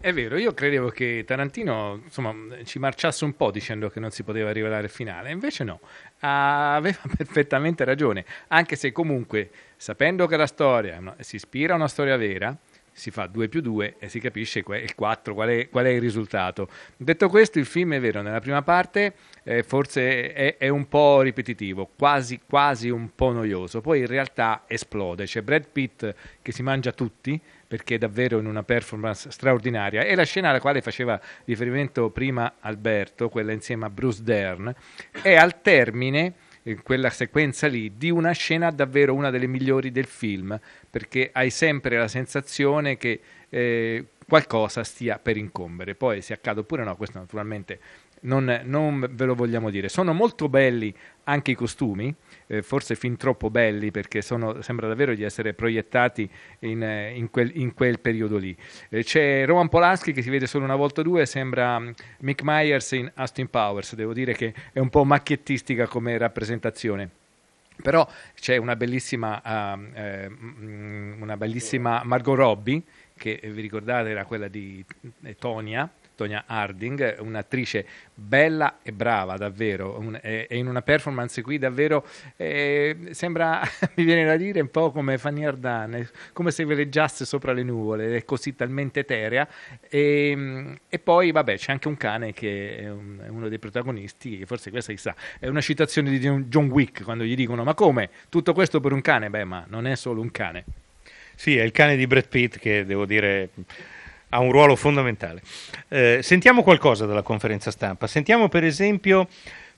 È 0.00 0.12
vero, 0.12 0.36
io 0.36 0.52
credevo 0.52 0.90
che 0.90 1.24
Tarantino 1.26 2.00
insomma, 2.04 2.32
ci 2.64 2.78
marciasse 2.78 3.24
un 3.24 3.34
po' 3.34 3.50
dicendo 3.50 3.88
che 3.88 3.98
non 3.98 4.10
si 4.10 4.22
poteva 4.22 4.50
arrivare 4.50 4.76
al 4.76 4.90
finale, 4.90 5.30
invece 5.30 5.64
no, 5.64 5.80
aveva 6.20 7.00
perfettamente 7.16 7.84
ragione, 7.84 8.24
anche 8.48 8.76
se 8.76 8.92
comunque 8.92 9.50
sapendo 9.76 10.26
che 10.26 10.36
la 10.36 10.46
storia 10.46 11.16
si 11.20 11.36
ispira 11.36 11.72
a 11.72 11.76
una 11.76 11.88
storia 11.88 12.16
vera, 12.16 12.56
si 12.96 13.10
fa 13.10 13.26
2 13.26 13.48
più 13.48 13.60
2 13.60 13.96
e 13.98 14.08
si 14.08 14.20
capisce 14.20 14.60
il 14.60 14.94
4 14.94 15.34
qual 15.34 15.48
è, 15.50 15.68
qual 15.68 15.84
è 15.84 15.90
il 15.90 16.00
risultato. 16.00 16.68
Detto 16.96 17.28
questo, 17.28 17.58
il 17.58 17.66
film 17.66 17.92
è 17.92 18.00
vero, 18.00 18.22
nella 18.22 18.40
prima 18.40 18.62
parte 18.62 19.12
eh, 19.42 19.62
forse 19.62 20.32
è, 20.32 20.56
è 20.56 20.68
un 20.68 20.88
po' 20.88 21.20
ripetitivo, 21.20 21.90
quasi, 21.94 22.40
quasi 22.48 22.88
un 22.88 23.14
po' 23.14 23.32
noioso, 23.32 23.82
poi 23.82 24.00
in 24.00 24.06
realtà 24.06 24.64
esplode, 24.66 25.24
c'è 25.24 25.42
Brad 25.42 25.66
Pitt 25.70 26.14
che 26.40 26.52
si 26.52 26.62
mangia 26.62 26.92
tutti, 26.92 27.38
perché 27.66 27.96
è 27.96 27.98
davvero 27.98 28.38
in 28.38 28.46
una 28.46 28.62
performance 28.62 29.30
straordinaria. 29.30 30.02
E 30.02 30.14
la 30.14 30.24
scena 30.24 30.50
alla 30.50 30.60
quale 30.60 30.80
faceva 30.80 31.20
riferimento 31.44 32.10
prima 32.10 32.54
Alberto, 32.60 33.28
quella 33.28 33.52
insieme 33.52 33.86
a 33.86 33.90
Bruce 33.90 34.22
Dern, 34.22 34.74
è 35.22 35.34
al 35.34 35.60
termine, 35.60 36.34
in 36.64 36.82
quella 36.82 37.10
sequenza 37.10 37.66
lì, 37.66 37.96
di 37.96 38.10
una 38.10 38.32
scena 38.32 38.70
davvero 38.70 39.14
una 39.14 39.30
delle 39.30 39.46
migliori 39.46 39.90
del 39.92 40.06
film, 40.06 40.58
perché 40.90 41.30
hai 41.32 41.50
sempre 41.50 41.96
la 41.96 42.08
sensazione 42.08 42.96
che 42.96 43.20
eh, 43.48 44.04
qualcosa 44.26 44.82
stia 44.82 45.18
per 45.18 45.36
incombere. 45.36 45.94
Poi 45.94 46.20
se 46.22 46.32
accade 46.32 46.60
oppure 46.60 46.84
no, 46.84 46.96
questo 46.96 47.18
naturalmente 47.18 47.78
non, 48.20 48.62
non 48.64 49.08
ve 49.12 49.24
lo 49.24 49.34
vogliamo 49.34 49.70
dire. 49.70 49.88
Sono 49.88 50.12
molto 50.12 50.48
belli 50.48 50.94
anche 51.24 51.52
i 51.52 51.54
costumi, 51.54 52.14
eh, 52.46 52.62
forse 52.62 52.94
fin 52.94 53.16
troppo 53.16 53.50
belli 53.50 53.90
perché 53.90 54.22
sono, 54.22 54.62
sembra 54.62 54.88
davvero 54.88 55.14
di 55.14 55.22
essere 55.22 55.54
proiettati 55.54 56.28
in, 56.60 56.82
eh, 56.82 57.12
in 57.14 57.30
quel, 57.30 57.50
in 57.54 57.74
quel 57.74 58.00
periodo 58.00 58.36
lì. 58.36 58.56
Eh, 58.88 59.02
c'è 59.02 59.44
Roman 59.46 59.68
Polanski 59.68 60.12
che 60.12 60.22
si 60.22 60.30
vede 60.30 60.46
solo 60.46 60.64
una 60.64 60.76
volta 60.76 61.00
o 61.00 61.04
due, 61.04 61.26
sembra 61.26 61.78
mm, 61.78 61.90
Mick 62.20 62.42
Myers 62.42 62.92
in 62.92 63.10
Austin 63.14 63.48
Powers, 63.48 63.94
devo 63.94 64.12
dire 64.12 64.34
che 64.34 64.54
è 64.72 64.78
un 64.78 64.88
po' 64.88 65.04
macchiettistica 65.04 65.86
come 65.86 66.16
rappresentazione. 66.18 67.10
Però 67.82 68.08
c'è 68.34 68.56
una 68.56 68.74
bellissima, 68.74 69.42
ah, 69.42 69.78
eh, 69.92 70.28
mm, 70.30 71.20
una 71.20 71.36
bellissima 71.36 72.02
Margot 72.04 72.36
Robbie, 72.36 72.82
che 73.16 73.38
eh, 73.42 73.50
vi 73.50 73.60
ricordate 73.60 74.10
era 74.10 74.24
quella 74.24 74.48
di 74.48 74.84
eh, 75.22 75.36
Tonia, 76.16 76.44
Harding, 76.46 77.16
un'attrice 77.20 77.86
bella 78.14 78.78
e 78.82 78.92
brava 78.92 79.36
davvero, 79.36 79.98
un- 79.98 80.18
e, 80.20 80.46
e 80.50 80.56
in 80.56 80.66
una 80.66 80.82
performance 80.82 81.42
qui 81.42 81.58
davvero 81.58 82.04
eh, 82.36 82.96
sembra, 83.10 83.60
mi 83.94 84.04
viene 84.04 84.24
da 84.24 84.36
dire, 84.36 84.60
un 84.60 84.70
po' 84.70 84.90
come 84.90 85.18
Fanny 85.18 85.44
Ardane, 85.44 86.08
come 86.32 86.50
se 86.50 86.64
veleggiasse 86.64 87.24
sopra 87.24 87.52
le 87.52 87.62
nuvole, 87.62 88.16
è 88.16 88.24
così 88.24 88.56
talmente 88.56 89.00
eterea. 89.00 89.46
E, 89.88 90.78
e 90.88 90.98
poi 90.98 91.30
vabbè 91.30 91.56
c'è 91.56 91.72
anche 91.72 91.88
un 91.88 91.96
cane 91.96 92.32
che 92.32 92.78
è, 92.78 92.90
un- 92.90 93.20
è 93.24 93.28
uno 93.28 93.48
dei 93.48 93.58
protagonisti, 93.58 94.38
che 94.38 94.46
forse 94.46 94.70
questa 94.70 94.92
chissà, 94.92 95.14
è 95.38 95.46
una 95.48 95.60
citazione 95.60 96.10
di 96.10 96.18
John 96.18 96.68
Wick 96.70 97.02
quando 97.04 97.24
gli 97.24 97.34
dicono 97.36 97.62
ma 97.64 97.74
come? 97.74 98.10
Tutto 98.28 98.52
questo 98.52 98.80
per 98.80 98.92
un 98.92 99.00
cane? 99.02 99.30
Beh 99.30 99.44
ma 99.44 99.64
non 99.68 99.86
è 99.86 99.94
solo 99.96 100.20
un 100.20 100.30
cane. 100.30 100.64
Sì, 101.34 101.56
è 101.56 101.62
il 101.62 101.72
cane 101.72 101.96
di 101.96 102.06
Brad 102.06 102.28
Pitt 102.28 102.58
che 102.58 102.84
devo 102.86 103.04
dire 103.04 103.50
ha 104.30 104.38
un 104.40 104.50
ruolo 104.52 104.76
fondamentale. 104.76 105.42
Eh, 105.88 106.20
sentiamo 106.22 106.62
qualcosa 106.62 107.06
dalla 107.06 107.22
conferenza 107.22 107.70
stampa. 107.70 108.06
Sentiamo 108.06 108.48
per 108.48 108.64
esempio 108.64 109.28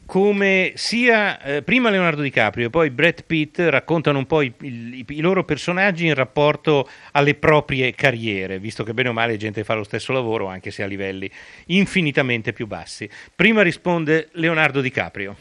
come 0.06 0.72
sia 0.76 1.38
eh, 1.42 1.62
prima 1.62 1.90
Leonardo 1.90 2.22
DiCaprio 2.22 2.68
e 2.68 2.70
poi 2.70 2.88
Brad 2.88 3.24
Pitt 3.24 3.58
raccontano 3.58 4.16
un 4.16 4.26
po' 4.26 4.40
i, 4.40 4.50
i- 4.62 5.04
i 5.06 5.20
loro 5.20 5.44
personaggi 5.44 6.06
in 6.06 6.14
rapporto 6.14 6.88
alle 7.12 7.34
proprie 7.34 7.94
carriere, 7.94 8.58
visto 8.58 8.84
che 8.84 8.94
bene 8.94 9.10
o 9.10 9.12
male 9.12 9.36
gente 9.36 9.64
fa 9.64 9.74
lo 9.74 9.84
stesso 9.84 10.12
lavoro 10.12 10.46
anche 10.46 10.70
se 10.70 10.82
a 10.82 10.86
livelli 10.86 11.30
infinitamente 11.66 12.54
più 12.54 12.66
bassi. 12.66 13.06
Prima 13.36 13.60
risponde 13.60 14.28
Leonardo 14.32 14.80
DiCaprio. 14.80 15.36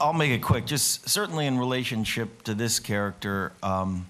I'll 0.00 0.12
make 0.14 0.32
it 0.32 0.40
quick. 0.40 0.64
Just 0.64 1.06
certainly 1.06 1.44
in 1.46 1.58
relationship 1.58 2.42
to 2.44 2.54
this 2.54 2.80
character, 2.80 3.52
um, 3.62 4.06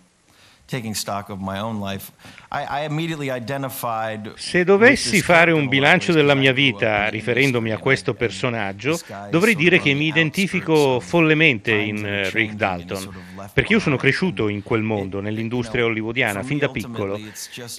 Se 4.37 4.65
dovessi 4.65 5.23
fare 5.23 5.51
un 5.51 5.67
bilancio 5.67 6.13
della 6.13 6.35
mia 6.35 6.53
vita 6.53 7.09
riferendomi 7.09 7.73
a 7.73 7.79
questo 7.79 8.13
personaggio, 8.13 9.01
dovrei 9.31 9.55
dire 9.55 9.81
che 9.81 9.95
mi 9.95 10.09
identifico 10.09 11.01
follemente 11.01 11.73
in 11.73 12.05
eh, 12.05 12.29
Rick 12.29 12.53
Dalton, 12.53 13.09
perché 13.55 13.73
io 13.73 13.79
sono 13.79 13.97
cresciuto 13.97 14.49
in 14.49 14.63
quel 14.63 14.83
mondo, 14.83 15.21
nell'industria 15.21 15.87
hollywoodiana, 15.87 16.43
fin 16.43 16.59
da 16.59 16.69
piccolo, 16.69 17.19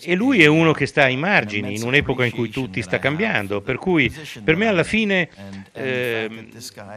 e 0.01 0.15
lui 0.15 0.41
è 0.41 0.47
uno 0.47 0.71
che 0.71 0.87
sta 0.87 1.03
ai 1.03 1.15
margini, 1.15 1.75
in 1.75 1.83
un'epoca 1.83 2.25
in 2.25 2.31
cui 2.31 2.49
tutto 2.49 2.81
sta 2.81 2.97
cambiando, 2.97 3.61
per 3.61 3.77
cui 3.77 4.11
per 4.43 4.55
me 4.55 4.65
alla 4.65 4.83
fine, 4.83 5.29
ehm, 5.73 6.47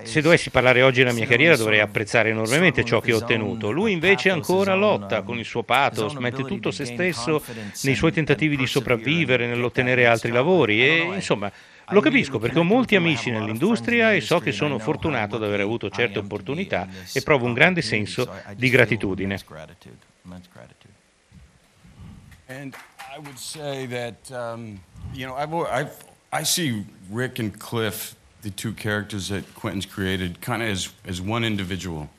se 0.05 0.21
dovessi 0.23 0.49
parlare 0.49 0.81
oggi 0.81 1.01
della 1.01 1.13
mia 1.13 1.27
carriera, 1.27 1.55
dovrei 1.55 1.81
apprezzare 1.81 2.31
enormemente 2.31 2.83
ciò 2.83 3.01
che 3.01 3.13
ho 3.13 3.19
ottenuto. 3.19 3.71
Lui 3.71 3.93
invece 3.93 4.31
ancora 4.31 4.75
lotta 4.75 5.21
con 5.21 5.39
il 5.39 5.45
suo 5.45 5.63
pathos, 5.83 6.15
mette 6.15 6.45
tutto 6.45 6.71
se 6.71 6.85
stesso 6.85 7.43
nei 7.83 7.95
suoi 7.95 8.13
tentativi 8.13 8.57
di 8.57 8.67
sopravvivere, 8.67 9.47
nell'ottenere 9.47 10.07
altri 10.07 10.31
lavori 10.31 10.83
e 10.83 11.15
insomma 11.15 11.51
lo 11.89 12.01
capisco 12.01 12.39
perché 12.39 12.59
ho 12.59 12.65
molti 12.65 12.97
amici 12.97 13.31
nell'industria 13.31 14.13
e 14.13 14.21
so 14.21 14.39
che 14.39 14.53
sono 14.53 14.79
fortunato 14.79 15.37
ad 15.37 15.45
aver 15.45 15.61
avuto 15.61 15.91
certe 15.91 16.19
opportunità 16.21 16.89
e 17.13 17.23
provo 17.23 17.47
un 17.47 17.53
grande 17.53 17.83
senso 17.83 18.31
di 18.57 18.69
gratitudine. 18.71 19.39
And 22.49 22.75
I 22.99 23.19
would 23.19 23.39
say 23.39 23.87
that, 23.87 24.31
um, 24.31 24.79
you 25.15 25.27
know, 25.27 25.35
I've, 25.35 25.55
al- 25.55 25.69
I've, 25.71 25.97
I 26.33 26.45
see 26.45 26.85
Rick 27.09 27.39
and 27.39 27.59
Cliff, 27.59 28.15
the 28.43 28.51
two 28.51 28.75
characters 28.75 29.29
that 29.29 29.45
Quentin's 29.55 29.87
created, 29.87 30.43
kind 30.43 30.63
of 30.63 30.69
as, 30.69 30.91
as 31.07 31.23
one 31.23 31.45
individual. 31.45 32.11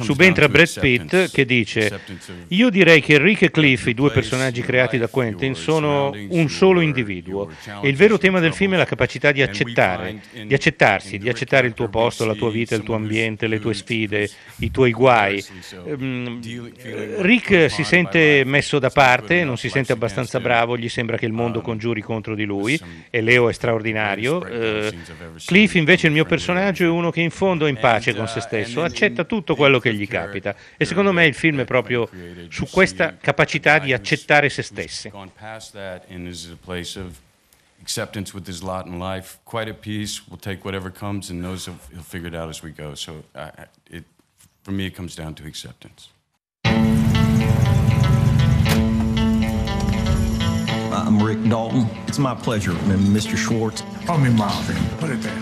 Subentra 0.00 0.48
Brad 0.48 0.80
Pitt 0.80 1.30
che 1.30 1.44
dice: 1.44 2.00
Io 2.48 2.70
direi 2.70 3.00
che 3.02 3.18
Rick 3.18 3.42
e 3.42 3.50
Cliff, 3.50 3.86
i 3.86 3.94
due 3.94 4.10
personaggi 4.10 4.62
creati 4.62 4.96
da 4.96 5.08
Quentin, 5.08 5.54
sono 5.54 6.10
un 6.28 6.48
solo 6.48 6.80
individuo. 6.80 7.50
E 7.82 7.88
il 7.88 7.96
vero 7.96 8.16
tema 8.18 8.40
del 8.40 8.54
film 8.54 8.74
è 8.74 8.76
la 8.76 8.86
capacità 8.86 9.30
di 9.30 9.42
accettare, 9.42 10.20
di 10.46 10.54
accettarsi, 10.54 11.18
di 11.18 11.28
accettare 11.28 11.66
il 11.66 11.74
tuo 11.74 11.88
posto, 11.88 12.24
la 12.24 12.34
tua 12.34 12.50
vita, 12.50 12.74
il 12.74 12.82
tuo 12.82 12.94
ambiente, 12.94 13.46
le 13.46 13.60
tue 13.60 13.74
sfide, 13.74 14.28
i 14.60 14.70
tuoi 14.70 14.92
guai. 14.92 15.44
Ehm, 15.86 16.40
Rick 17.20 17.70
si 17.70 17.84
sente 17.84 18.44
messo 18.46 18.78
da 18.78 18.90
parte, 18.90 19.44
non 19.44 19.58
si 19.58 19.68
sente 19.68 19.92
abbastanza 19.92 20.40
bravo, 20.40 20.76
gli 20.78 20.88
sembra 20.88 21.16
che 21.16 21.26
il 21.26 21.32
mondo 21.32 21.60
congiuri 21.60 22.00
contro 22.00 22.34
di 22.34 22.44
lui 22.44 22.80
e 23.10 23.20
Leo 23.20 23.48
è 23.48 23.52
straordinario. 23.52 24.44
Eh, 24.46 24.92
Cliff 25.44 25.74
invece 25.74 26.06
il 26.06 26.12
mio 26.12 26.24
personaggio 26.24 26.84
è 26.84 26.88
uno 26.88 27.10
che 27.10 27.20
in 27.20 27.30
fondo 27.30 27.66
è 27.66 27.68
in 27.68 27.78
pace 27.78 28.14
con 28.14 28.26
se 28.28 28.40
stesso, 28.40 28.82
accetta 28.82 29.24
tutto 29.24 29.41
quello 29.44 29.78
che 29.78 29.94
gli 29.94 30.06
capita 30.06 30.54
e 30.76 30.84
secondo 30.84 31.12
me 31.12 31.26
il 31.26 31.34
film 31.34 31.60
è 31.60 31.64
proprio 31.64 32.08
su 32.48 32.66
questa 32.70 33.16
capacità 33.16 33.78
di 33.78 33.92
accettare 33.92 34.48
se 34.48 34.62
stessi. 34.62 35.10
acceptance 37.82 38.32
with 38.32 38.46
his 38.46 38.62
lot 38.62 38.86
in 38.86 39.00
life, 39.00 39.40
quite 39.44 39.68
at 39.68 39.80
peace, 39.82 40.28
will 40.28 40.38
take 40.38 40.64
whatever 40.64 40.88
comes 40.88 41.30
and 41.30 41.42
knows 41.42 41.66
he'll, 41.66 41.78
he'll 41.90 42.00
figure 42.02 42.28
it 42.28 42.34
out 42.34 42.48
as 42.48 42.62
we 42.62 42.70
go. 42.70 42.94
So 42.94 43.24
uh, 43.34 43.50
it, 43.90 44.04
for 44.62 44.70
me, 44.70 44.86
it 44.86 44.94
comes 44.94 45.16
down 45.16 45.34
to 45.34 45.46
acceptance. 45.46 46.08
I'm 50.94 51.22
Rick 51.22 51.42
Dalton. 51.48 51.88
It's 52.06 52.18
my 52.18 52.34
pleasure, 52.34 52.72
Mr. 52.72 53.36
Schwartz. 53.36 53.82
Call 54.06 54.18
me 54.18 54.30
Marvin. 54.30 54.76
Put 54.98 55.10
it 55.10 55.20
there. 55.22 55.40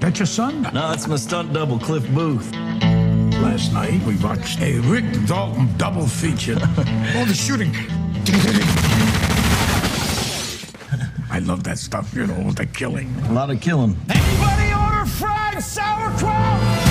That 0.00 0.18
your 0.18 0.26
son? 0.26 0.62
No, 0.72 0.92
it's 0.92 1.06
my 1.06 1.16
stunt 1.16 1.52
double, 1.52 1.78
Cliff 1.78 2.08
Booth. 2.14 2.50
Last 3.42 3.72
night 3.72 4.02
we 4.04 4.16
watched 4.16 4.60
a 4.60 4.80
Rick 4.80 5.04
Dalton 5.26 5.68
double 5.76 6.06
feature. 6.06 6.54
All 7.16 7.24
the 7.24 7.34
shooting. 7.34 7.72
I 11.30 11.38
love 11.40 11.62
that 11.64 11.78
stuff, 11.78 12.12
you 12.14 12.26
know, 12.26 12.50
the 12.50 12.66
killing. 12.66 13.14
A 13.26 13.32
lot 13.32 13.50
of 13.50 13.60
killing. 13.60 13.96
Everybody 14.08 14.72
order 14.72 15.06
fried 15.08 15.62
sauerkraut! 15.62 16.87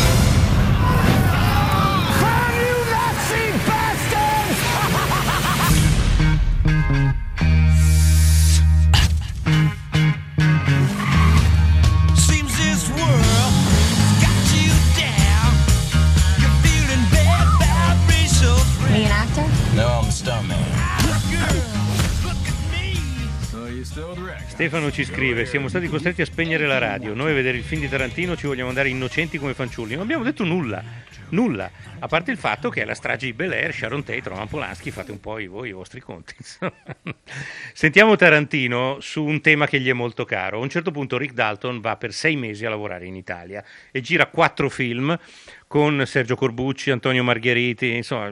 Stefano 24.46 24.92
ci 24.92 25.04
scrive: 25.04 25.48
Siamo 25.48 25.70
stati 25.70 25.88
costretti 25.88 26.22
a 26.22 26.26
spegnere 26.26 26.68
la 26.68 26.78
radio. 26.78 27.16
Noi 27.16 27.32
a 27.32 27.34
vedere 27.34 27.58
il 27.58 27.64
film 27.64 27.82
di 27.82 27.90
Tarantino 27.90 28.38
ci 28.38 28.46
vogliamo 28.46 28.70
andare 28.70 28.90
innocenti 28.90 29.40
come 29.40 29.56
fanciulli. 29.56 29.94
Non 29.96 30.04
abbiamo 30.04 30.24
detto 30.24 30.44
nulla, 30.44 30.84
nulla. 31.30 31.72
A 31.98 32.06
parte 32.06 32.30
il 32.30 32.38
fatto 32.38 32.70
che 32.70 32.84
è 32.84 32.86
la 32.86 32.94
strage 32.94 33.26
di 33.26 33.34
Bel 33.34 33.52
Air, 33.54 33.74
Sharon 33.74 34.04
Tate, 34.04 34.30
Roman 34.30 34.48
Polanski, 34.48 34.92
fate 34.92 35.12
un 35.12 35.20
po' 35.20 35.40
voi 35.48 35.70
i 35.70 35.72
vostri 35.72 36.00
conti. 36.00 36.36
Sentiamo 37.74 38.16
Tarantino 38.16 38.98
su 39.00 39.24
un 39.24 39.42
tema 39.42 39.66
che 39.66 39.80
gli 39.80 39.90
è 39.90 39.94
molto 39.94 40.26
caro. 40.26 40.60
A 40.60 40.62
un 40.62 40.70
certo 40.70 40.92
punto 40.92 41.18
Rick 41.18 41.34
Dalton 41.34 41.82
va 41.82 41.98
per 41.98 42.14
sei 42.14 42.36
mesi 42.36 42.68
a 42.68 42.70
lavorare 42.70 43.08
in 43.08 43.16
Italia 43.16 43.64
e 43.90 44.02
gira 44.02 44.28
quattro 44.28 44.70
film 44.70 45.18
con 45.66 46.04
Sergio 46.06 46.36
Corbucci, 46.36 46.92
Antonio 46.92 47.24
Margheriti, 47.24 47.96
insomma, 47.96 48.32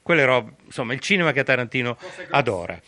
quelle 0.00 0.24
robe, 0.24 0.54
insomma, 0.64 0.94
il 0.94 1.00
cinema 1.00 1.32
che 1.32 1.44
Tarantino 1.44 1.98
adora. 2.30 2.80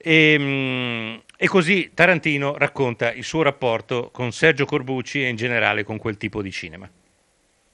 E, 0.00 0.36
mm, 0.38 1.14
e 1.36 1.48
così 1.48 1.90
Tarantino 1.92 2.56
racconta 2.56 3.12
il 3.12 3.24
suo 3.24 3.42
rapporto 3.42 4.10
con 4.12 4.32
Sergio 4.32 4.64
Corbucci 4.64 5.22
e 5.24 5.28
in 5.28 5.36
generale 5.36 5.82
con 5.84 5.98
quel 5.98 6.16
tipo 6.16 6.40
di 6.40 6.52
cinema. 6.52 6.88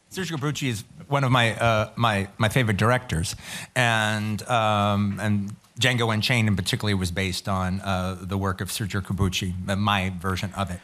Sergio 0.09 0.37
Corbucci 0.37 0.68
is 0.68 0.85
one 1.09 1.25
of 1.25 1.31
my 1.33 1.51
uh, 1.59 1.91
my 1.97 2.27
my 2.39 2.49
favorite 2.49 2.77
directors, 2.77 3.35
and 3.75 4.43
um, 4.49 5.18
and 5.18 5.57
Django 5.77 6.12
Unchained 6.12 6.47
in 6.47 6.55
particular 6.55 6.95
was 6.97 7.11
based 7.11 7.49
on 7.49 7.81
uh, 7.81 8.16
the 8.20 8.37
work 8.37 8.61
of 8.61 8.70
Sergio 8.70 9.01
Corbucci, 9.01 9.53
uh, 9.68 9.75
my 9.75 10.12
version 10.20 10.53
of 10.55 10.70
it. 10.70 10.79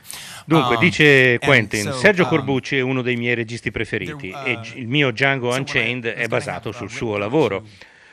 Dunque, 0.46 0.74
Um, 0.74 0.80
dice 0.80 1.38
Quentin, 1.38 1.92
so, 1.92 1.92
Sergio 1.92 2.24
um, 2.24 2.28
Corbucci 2.28 2.76
è 2.78 2.80
uno 2.80 3.02
dei 3.02 3.14
miei 3.16 3.34
registi 3.36 3.70
preferiti 3.70 4.30
e 4.30 4.58
G- 4.62 4.74
il 4.78 4.88
mio 4.88 5.12
Django 5.12 5.54
Unchained 5.54 6.06
è 6.06 6.26
basato 6.26 6.72
sul 6.72 6.90
suo 6.90 7.16
lavoro. 7.16 7.64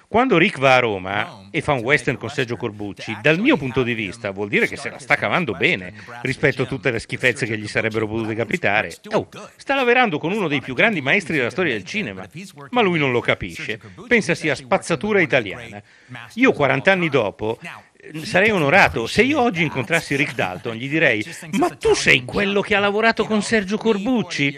Quando 0.09 0.37
Rick 0.37 0.57
va 0.59 0.75
a 0.75 0.79
Roma 0.79 1.47
e 1.51 1.61
fa 1.61 1.73
un 1.73 1.79
western 1.79 2.17
con 2.17 2.29
Sergio 2.29 2.55
Corbucci, 2.55 3.17
dal 3.21 3.39
mio 3.39 3.57
punto 3.57 3.83
di 3.83 3.93
vista 3.93 4.31
vuol 4.31 4.47
dire 4.47 4.65
che 4.65 4.77
se 4.77 4.89
la 4.89 4.99
sta 4.99 5.15
cavando 5.15 5.51
bene 5.51 5.93
rispetto 6.21 6.61
a 6.61 6.65
tutte 6.65 6.91
le 6.91 6.99
schifezze 6.99 7.45
che 7.45 7.57
gli 7.57 7.67
sarebbero 7.67 8.07
potute 8.07 8.33
capitare. 8.33 8.95
Oh, 9.11 9.27
sta 9.57 9.75
lavorando 9.75 10.17
con 10.17 10.31
uno 10.31 10.47
dei 10.47 10.61
più 10.61 10.73
grandi 10.73 11.01
maestri 11.01 11.35
della 11.35 11.49
storia 11.49 11.73
del 11.73 11.83
cinema, 11.83 12.25
ma 12.69 12.81
lui 12.81 12.99
non 12.99 13.11
lo 13.11 13.19
capisce, 13.19 13.81
pensa 14.07 14.33
sia 14.33 14.55
spazzatura 14.55 15.19
italiana. 15.19 15.81
Io 16.35 16.53
40 16.53 16.89
anni 16.89 17.09
dopo 17.09 17.59
eh, 17.99 18.25
sarei 18.25 18.51
onorato. 18.51 19.07
Se 19.07 19.23
io 19.23 19.41
oggi 19.41 19.63
incontrassi 19.63 20.15
Rick 20.15 20.35
Dalton, 20.35 20.75
gli 20.75 20.87
direi: 20.87 21.25
Ma 21.57 21.69
tu 21.69 21.93
sei 21.93 22.23
quello 22.23 22.61
che 22.61 22.75
ha 22.75 22.79
lavorato 22.79 23.25
con 23.25 23.41
Sergio 23.41 23.77
Corbucci? 23.77 24.57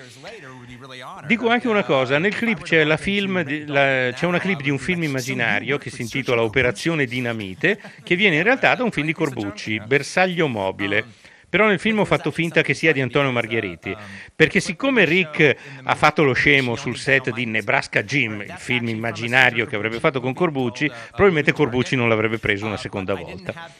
Dico 1.28 1.50
anche 1.50 1.68
una 1.68 1.84
cosa, 1.84 2.18
nel 2.18 2.34
clip 2.36 2.64
c'è, 2.64 2.84
la 2.84 2.98
film 2.98 3.44
la- 3.68 4.12
c'è 4.12 4.26
una 4.26 4.40
clip 4.40 4.62
di 4.62 4.70
un 4.70 4.80
film 4.80 5.04
immaginario 5.04 5.78
che 5.78 5.90
si 5.90 6.02
intitola 6.02 6.42
Operazione 6.42 7.06
Dinamite, 7.06 7.80
che 8.04 8.16
viene 8.16 8.38
in 8.38 8.44
realtà 8.44 8.74
da 8.76 8.84
un 8.84 8.92
film 8.92 9.06
di 9.06 9.14
Corbucci, 9.14 9.80
Bersaglio 9.86 10.48
Mobile. 10.48 11.06
Però 11.50 11.66
nel 11.66 11.80
film 11.80 11.98
ho 11.98 12.06
fatto 12.06 12.30
finta 12.30 12.62
che 12.62 12.76
sia 12.76 12.92
di 12.94 13.02
Antonio 13.02 13.32
Margheriti, 13.32 13.96
perché 14.36 14.60
siccome 14.60 15.04
Rick 15.04 15.56
ha 15.82 15.96
fatto 15.96 16.24
lo 16.24 16.34
scemo 16.34 16.76
sul 16.76 16.96
set 16.96 17.32
di 17.32 17.46
Nebraska 17.46 18.04
Jim, 18.04 18.42
il 18.42 18.54
film 18.56 18.88
immaginario 18.90 19.66
che 19.66 19.76
avrebbe 19.76 20.00
fatto 20.00 20.22
con 20.22 20.36
Corbucci, 20.36 20.92
probabilmente 21.08 21.52
Corbucci 21.52 21.96
non 21.96 22.08
l'avrebbe 22.08 22.38
preso 22.38 22.68
una 22.68 22.78
seconda 22.78 23.16
volta. 23.16 23.72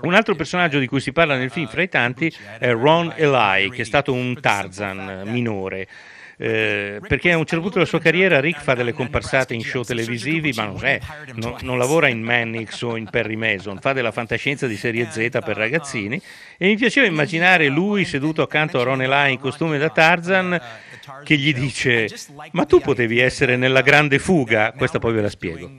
Un 0.00 0.14
altro 0.14 0.34
personaggio 0.34 0.80
di 0.80 0.88
cui 0.88 0.98
si 0.98 1.12
parla 1.12 1.36
nel 1.36 1.50
film 1.52 1.68
fra 1.68 1.82
i 1.82 1.88
tanti 1.88 2.34
è 2.58 2.72
Ron 2.72 3.12
Eli, 3.14 3.70
che 3.70 3.82
è 3.82 3.84
stato 3.84 4.12
un 4.12 4.40
Tarzan 4.40 5.22
minore. 5.26 5.86
Eh, 6.38 7.00
perché 7.06 7.32
a 7.32 7.38
un 7.38 7.44
certo 7.44 7.62
punto 7.62 7.78
della 7.78 7.88
sua 7.88 8.00
carriera 8.00 8.40
Rick 8.40 8.60
fa 8.60 8.74
delle 8.74 8.92
comparsate 8.92 9.54
in 9.54 9.62
show 9.62 9.82
televisivi, 9.82 10.52
ma 10.54 10.64
non, 10.64 10.84
è, 10.84 10.98
non, 11.34 11.56
non 11.62 11.78
lavora 11.78 12.08
in 12.08 12.22
Mannix 12.22 12.80
o 12.82 12.96
in 12.96 13.08
Perry 13.08 13.36
Mason, 13.36 13.78
fa 13.80 13.92
della 13.92 14.12
fantascienza 14.12 14.66
di 14.66 14.76
serie 14.76 15.10
Z 15.10 15.28
per 15.44 15.56
ragazzini 15.56 16.20
e 16.58 16.66
mi 16.66 16.76
piaceva 16.76 17.06
immaginare 17.06 17.68
lui 17.68 18.04
seduto 18.04 18.42
accanto 18.42 18.78
a 18.80 18.82
Ron 18.82 19.02
Eli 19.02 19.32
in 19.32 19.38
costume 19.38 19.78
da 19.78 19.88
Tarzan 19.88 20.60
che 21.22 21.36
gli 21.36 21.54
dice 21.54 22.08
ma 22.52 22.64
tu 22.64 22.80
potevi 22.80 23.18
essere 23.18 23.56
nella 23.56 23.80
grande 23.80 24.18
fuga, 24.18 24.72
questa 24.72 24.98
poi 24.98 25.12
ve 25.14 25.22
la 25.22 25.28
spiego. 25.28 25.70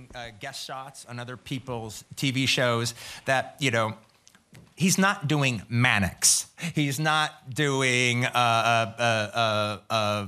he's 4.77 4.97
not 4.97 5.27
doing 5.27 5.63
Mannix. 5.67 6.47
He's 6.75 6.99
not 6.99 7.53
doing, 7.53 8.25
uh, 8.25 8.29
uh, 8.29 8.93
uh, 8.97 9.01
uh, 9.33 9.77
uh, 9.89 10.27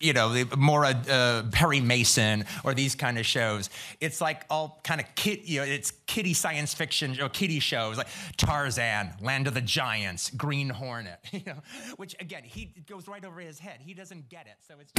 you 0.00 0.12
know, 0.14 0.44
more 0.56 0.84
uh, 0.84 0.94
uh, 1.08 1.42
Perry 1.52 1.80
Mason 1.80 2.44
or 2.64 2.74
these 2.74 2.94
kind 2.94 3.18
of 3.18 3.26
shows. 3.26 3.70
It's 4.00 4.20
like 4.20 4.44
all 4.50 4.80
kind 4.82 5.00
of 5.00 5.06
kid, 5.14 5.40
you 5.44 5.60
know, 5.60 5.66
it's 5.66 5.92
kiddie 6.06 6.34
science 6.34 6.74
fiction 6.74 7.20
or 7.20 7.28
kiddie 7.28 7.60
shows 7.60 7.98
like 7.98 8.08
Tarzan, 8.36 9.12
Land 9.20 9.46
of 9.46 9.54
the 9.54 9.60
Giants, 9.60 10.30
Green 10.30 10.70
Hornet, 10.70 11.20
you 11.32 11.42
know, 11.46 11.62
which 11.96 12.16
again, 12.18 12.42
he 12.44 12.72
goes 12.88 13.06
right 13.06 13.24
over 13.24 13.40
his 13.40 13.58
head. 13.58 13.80
He 13.80 13.94
doesn't 13.94 14.28
get 14.28 14.46
it. 14.46 14.56
So 14.66 14.74
it's 14.80 14.92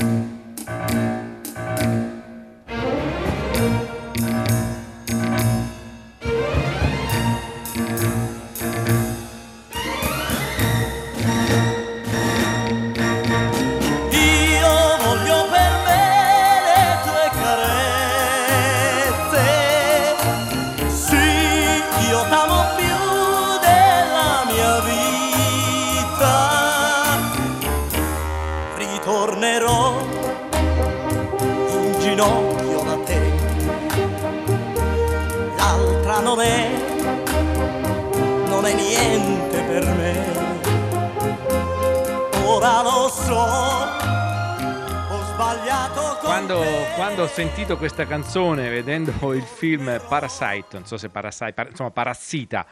Ritornerò 29.41 29.99
in 31.71 31.99
ginocchio 31.99 32.83
da 32.83 32.95
te. 33.03 33.19
L'altra 35.55 36.19
non 36.19 36.39
è, 36.41 36.69
non 38.45 38.65
è 38.67 38.73
niente 38.75 39.61
per 39.63 39.83
me. 39.83 40.29
Ora 42.45 42.83
lo 42.83 43.09
so, 43.09 43.33
ho 43.33 45.19
Quando, 46.21 46.63
quando 46.93 47.23
ho 47.23 47.27
sentito 47.27 47.77
questa 47.77 48.05
canzone, 48.05 48.69
vedendo 48.69 49.33
il 49.33 49.41
film 49.41 49.99
Parasite, 50.07 50.67
non 50.73 50.85
so 50.85 50.97
se 50.97 51.09
Parasite, 51.09 51.53
par- 51.53 51.69
insomma 51.69 51.89
Parassita 51.89 52.63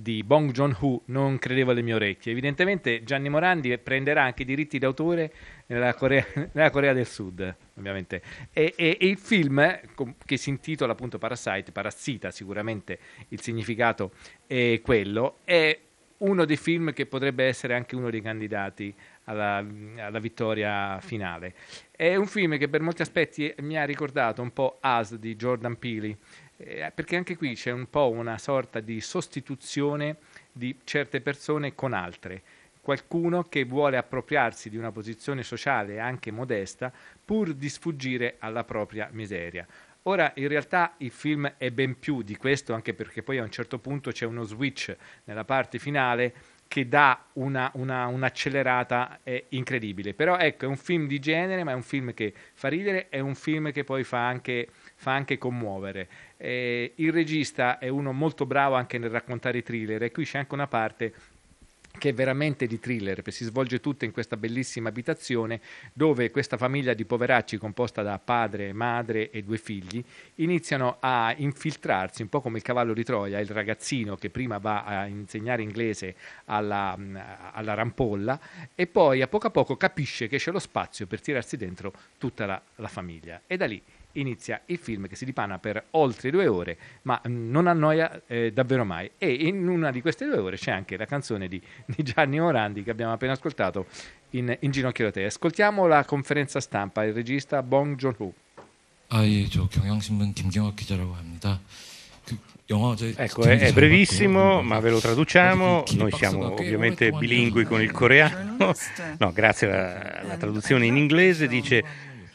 di 0.00 0.22
Bong 0.22 0.50
Joon-ho, 0.50 1.02
non 1.06 1.38
credevo 1.38 1.70
alle 1.70 1.82
mie 1.82 1.94
orecchie. 1.94 2.32
Evidentemente 2.32 3.02
Gianni 3.04 3.28
Morandi 3.28 3.76
prenderà 3.78 4.22
anche 4.22 4.42
i 4.42 4.44
diritti 4.44 4.78
d'autore 4.78 5.32
nella 5.66 5.94
Corea, 5.94 6.24
nella 6.52 6.70
Corea 6.70 6.92
del 6.92 7.06
Sud, 7.06 7.54
ovviamente. 7.74 8.22
E, 8.52 8.74
e- 8.76 8.96
e 9.00 9.06
il 9.06 9.18
film, 9.18 9.80
che 10.24 10.36
si 10.36 10.50
intitola 10.50 10.92
appunto 10.92 11.18
Parasite, 11.18 11.72
Parassita, 11.72 12.30
sicuramente 12.30 12.98
il 13.28 13.40
significato 13.40 14.12
è 14.46 14.80
quello, 14.82 15.38
è 15.44 15.78
uno 16.18 16.44
dei 16.44 16.56
film 16.56 16.92
che 16.92 17.06
potrebbe 17.06 17.44
essere 17.44 17.74
anche 17.74 17.94
uno 17.94 18.10
dei 18.10 18.20
candidati 18.20 18.92
alla, 19.24 19.64
alla 19.98 20.18
vittoria 20.18 20.98
finale. 21.00 21.54
È 21.90 22.16
un 22.16 22.26
film 22.26 22.58
che 22.58 22.68
per 22.68 22.80
molti 22.80 23.02
aspetti 23.02 23.52
mi 23.60 23.76
ha 23.78 23.84
ricordato 23.84 24.42
un 24.42 24.52
po' 24.52 24.78
As 24.80 25.14
di 25.16 25.36
Jordan 25.36 25.78
Peele, 25.78 26.16
eh, 26.58 26.90
perché 26.94 27.16
anche 27.16 27.36
qui 27.36 27.54
c'è 27.54 27.70
un 27.70 27.88
po' 27.88 28.10
una 28.10 28.36
sorta 28.36 28.80
di 28.80 29.00
sostituzione 29.00 30.16
di 30.52 30.76
certe 30.84 31.20
persone 31.20 31.74
con 31.74 31.92
altre. 31.92 32.42
Qualcuno 32.80 33.44
che 33.44 33.64
vuole 33.64 33.96
appropriarsi 33.96 34.70
di 34.70 34.76
una 34.76 34.90
posizione 34.90 35.42
sociale 35.42 36.00
anche 36.00 36.30
modesta 36.30 36.92
pur 37.24 37.52
di 37.52 37.68
sfuggire 37.68 38.36
alla 38.38 38.64
propria 38.64 39.08
miseria. 39.12 39.66
Ora, 40.02 40.32
in 40.36 40.48
realtà 40.48 40.94
il 40.98 41.10
film 41.10 41.52
è 41.58 41.70
ben 41.70 41.98
più 41.98 42.22
di 42.22 42.36
questo, 42.36 42.72
anche 42.72 42.94
perché 42.94 43.22
poi 43.22 43.38
a 43.38 43.42
un 43.42 43.50
certo 43.50 43.78
punto 43.78 44.10
c'è 44.10 44.24
uno 44.24 44.42
switch 44.42 44.96
nella 45.24 45.44
parte 45.44 45.78
finale 45.78 46.32
che 46.68 46.86
dà 46.86 47.26
una, 47.34 47.70
una- 47.74 48.06
un'accelerata 48.06 49.20
eh, 49.22 49.46
incredibile. 49.50 50.14
Però 50.14 50.36
ecco, 50.36 50.66
è 50.66 50.68
un 50.68 50.76
film 50.76 51.06
di 51.06 51.18
genere, 51.18 51.64
ma 51.64 51.72
è 51.72 51.74
un 51.74 51.82
film 51.82 52.14
che 52.14 52.32
fa 52.54 52.68
ridere, 52.68 53.08
è 53.08 53.18
un 53.20 53.34
film 53.34 53.72
che 53.72 53.84
poi 53.84 54.04
fa 54.04 54.26
anche, 54.26 54.68
fa 54.94 55.12
anche 55.12 55.38
commuovere. 55.38 56.08
Eh, 56.40 56.92
il 56.94 57.12
regista 57.12 57.78
è 57.78 57.88
uno 57.88 58.12
molto 58.12 58.46
bravo 58.46 58.76
anche 58.76 58.96
nel 58.96 59.10
raccontare 59.10 59.60
thriller 59.62 60.04
e 60.04 60.12
qui 60.12 60.24
c'è 60.24 60.38
anche 60.38 60.54
una 60.54 60.68
parte 60.68 61.12
che 61.98 62.10
è 62.10 62.14
veramente 62.14 62.66
di 62.66 62.78
thriller, 62.78 63.22
si 63.26 63.44
svolge 63.44 63.80
tutta 63.80 64.04
in 64.04 64.12
questa 64.12 64.36
bellissima 64.36 64.88
abitazione 64.88 65.60
dove 65.92 66.30
questa 66.30 66.56
famiglia 66.56 66.94
di 66.94 67.04
poveracci 67.04 67.58
composta 67.58 68.02
da 68.02 68.18
padre, 68.18 68.72
madre 68.72 69.30
e 69.30 69.42
due 69.42 69.58
figli 69.58 70.02
iniziano 70.36 70.98
a 71.00 71.34
infiltrarsi, 71.36 72.22
un 72.22 72.28
po' 72.28 72.40
come 72.40 72.58
il 72.58 72.62
cavallo 72.62 72.94
di 72.94 73.02
Troia, 73.02 73.40
il 73.40 73.48
ragazzino 73.48 74.16
che 74.16 74.30
prima 74.30 74.58
va 74.58 74.84
a 74.84 75.06
insegnare 75.06 75.62
inglese 75.62 76.14
alla, 76.44 76.96
alla 77.52 77.74
rampolla 77.74 78.38
e 78.74 78.86
poi 78.86 79.20
a 79.20 79.26
poco 79.26 79.48
a 79.48 79.50
poco 79.50 79.76
capisce 79.76 80.28
che 80.28 80.38
c'è 80.38 80.52
lo 80.52 80.60
spazio 80.60 81.06
per 81.06 81.20
tirarsi 81.20 81.56
dentro 81.56 81.92
tutta 82.16 82.46
la, 82.46 82.62
la 82.76 82.88
famiglia. 82.88 83.42
E 83.46 83.56
da 83.56 83.66
lì 83.66 83.82
inizia 84.17 84.61
il 84.65 84.77
film 84.77 85.07
che 85.07 85.15
si 85.15 85.25
dipana 85.25 85.57
per 85.59 85.85
oltre 85.91 86.29
due 86.29 86.47
ore, 86.47 86.77
ma 87.03 87.19
mm, 87.27 87.49
non 87.49 87.67
annoia 87.67 88.21
eh, 88.27 88.51
davvero 88.51 88.85
mai. 88.85 89.09
E 89.17 89.31
in 89.31 89.67
una 89.67 89.91
di 89.91 90.01
queste 90.01 90.25
due 90.25 90.37
ore 90.37 90.57
c'è 90.57 90.71
anche 90.71 90.97
la 90.97 91.05
canzone 91.05 91.47
di, 91.47 91.61
di 91.85 92.03
Gianni 92.03 92.39
Morandi 92.39 92.83
che 92.83 92.91
abbiamo 92.91 93.13
appena 93.13 93.33
ascoltato 93.33 93.87
in, 94.31 94.55
in 94.59 94.71
ginocchio 94.71 95.05
da 95.05 95.11
te. 95.11 95.25
Ascoltiamo 95.25 95.87
la 95.87 96.05
conferenza 96.05 96.59
stampa, 96.59 97.03
il 97.03 97.13
regista 97.13 97.61
Bong 97.63 97.95
Joon-ho. 97.95 98.33
아, 99.09 99.23
예, 99.27 99.47
저 99.47 99.67
경향신문 99.69 100.33
김경학 100.33 100.75
기자라고 100.75 101.13
합니다. 101.13 101.59
그 102.25 102.35
영화 102.71 102.89
어제 102.89 103.13
Ecco, 103.15 103.43
재밌게 103.43 103.65
è, 103.65 103.67
è 103.67 103.71
잘 103.71 103.73
brevissimo, 103.73 104.63
ma 104.63 104.79
ve 104.79 104.89
lo 104.89 104.99
traduciamo. 104.99 105.83
Noi 105.97 106.11
siamo 106.13 106.51
ovviamente 106.53 107.11
bilingui 107.11 107.65
con 107.65 107.79
il 107.79 107.91
coreano. 107.91 108.73
No, 109.19 109.31
grazie 109.31 109.67
alla, 109.67 110.19
alla 110.21 110.37
traduzione 110.37 110.87
in 110.87 110.97
inglese. 110.97 111.47
Dice: 111.47 111.83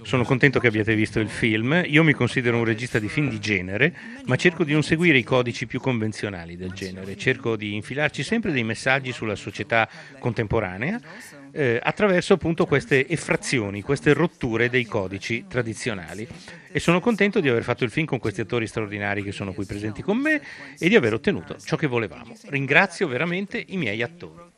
sono 0.04 0.24
contento 0.26 0.60
che 0.60 0.68
abbiate 0.68 0.96
visto 0.96 1.20
il 1.20 1.30
film. 1.30 1.84
Io 1.86 2.04
mi 2.04 2.14
considero 2.14 2.58
un 2.58 2.66
regista 2.66 3.00
di 3.00 3.08
film 3.08 3.30
di 3.30 3.40
genere, 3.40 3.96
ma 4.26 4.36
cerco 4.36 4.64
di 4.64 4.74
non 4.74 4.84
seguire 4.84 5.18
i 5.18 5.24
codici 5.24 5.66
più 5.66 5.80
convenzionali 5.80 6.56
del 6.56 6.72
genere. 6.72 7.18
Cerco 7.18 7.56
di 7.56 7.74
infilarci 7.74 8.22
sempre 8.22 8.52
dei 8.52 8.64
messaggi 8.64 9.12
sulla 9.12 9.36
società 9.36 9.90
contemporanea. 10.20 11.00
eh, 11.56 11.80
attraverso 11.82 12.34
appunto 12.34 12.66
queste 12.66 13.08
effrazioni, 13.08 13.82
queste 13.82 14.14
rotture 14.14 14.70
dei 14.70 14.86
codici 14.86 15.46
tradizionali. 15.48 16.28
E 16.72 16.80
sono 16.80 17.00
contento 17.00 17.40
di 17.40 17.48
aver 17.48 17.64
fatto 17.64 17.84
il 17.84 17.92
film 17.92 18.08
con 18.08 18.18
questi 18.18 18.42
attori 18.42 18.66
straordinari 18.66 19.22
che 19.22 19.32
sono 19.32 19.54
qui 19.54 19.64
presenti 19.66 20.02
con 20.02 20.18
me 20.18 20.42
e 20.80 20.90
di 20.90 20.96
aver 20.96 21.14
ottenuto 21.14 21.56
ciò 21.64 21.76
che 21.76 21.86
volevamo. 21.86 22.36
Ringrazio 22.48 23.08
veramente 23.08 23.64
i 23.68 23.78
miei 23.78 24.02
attori. 24.02 24.53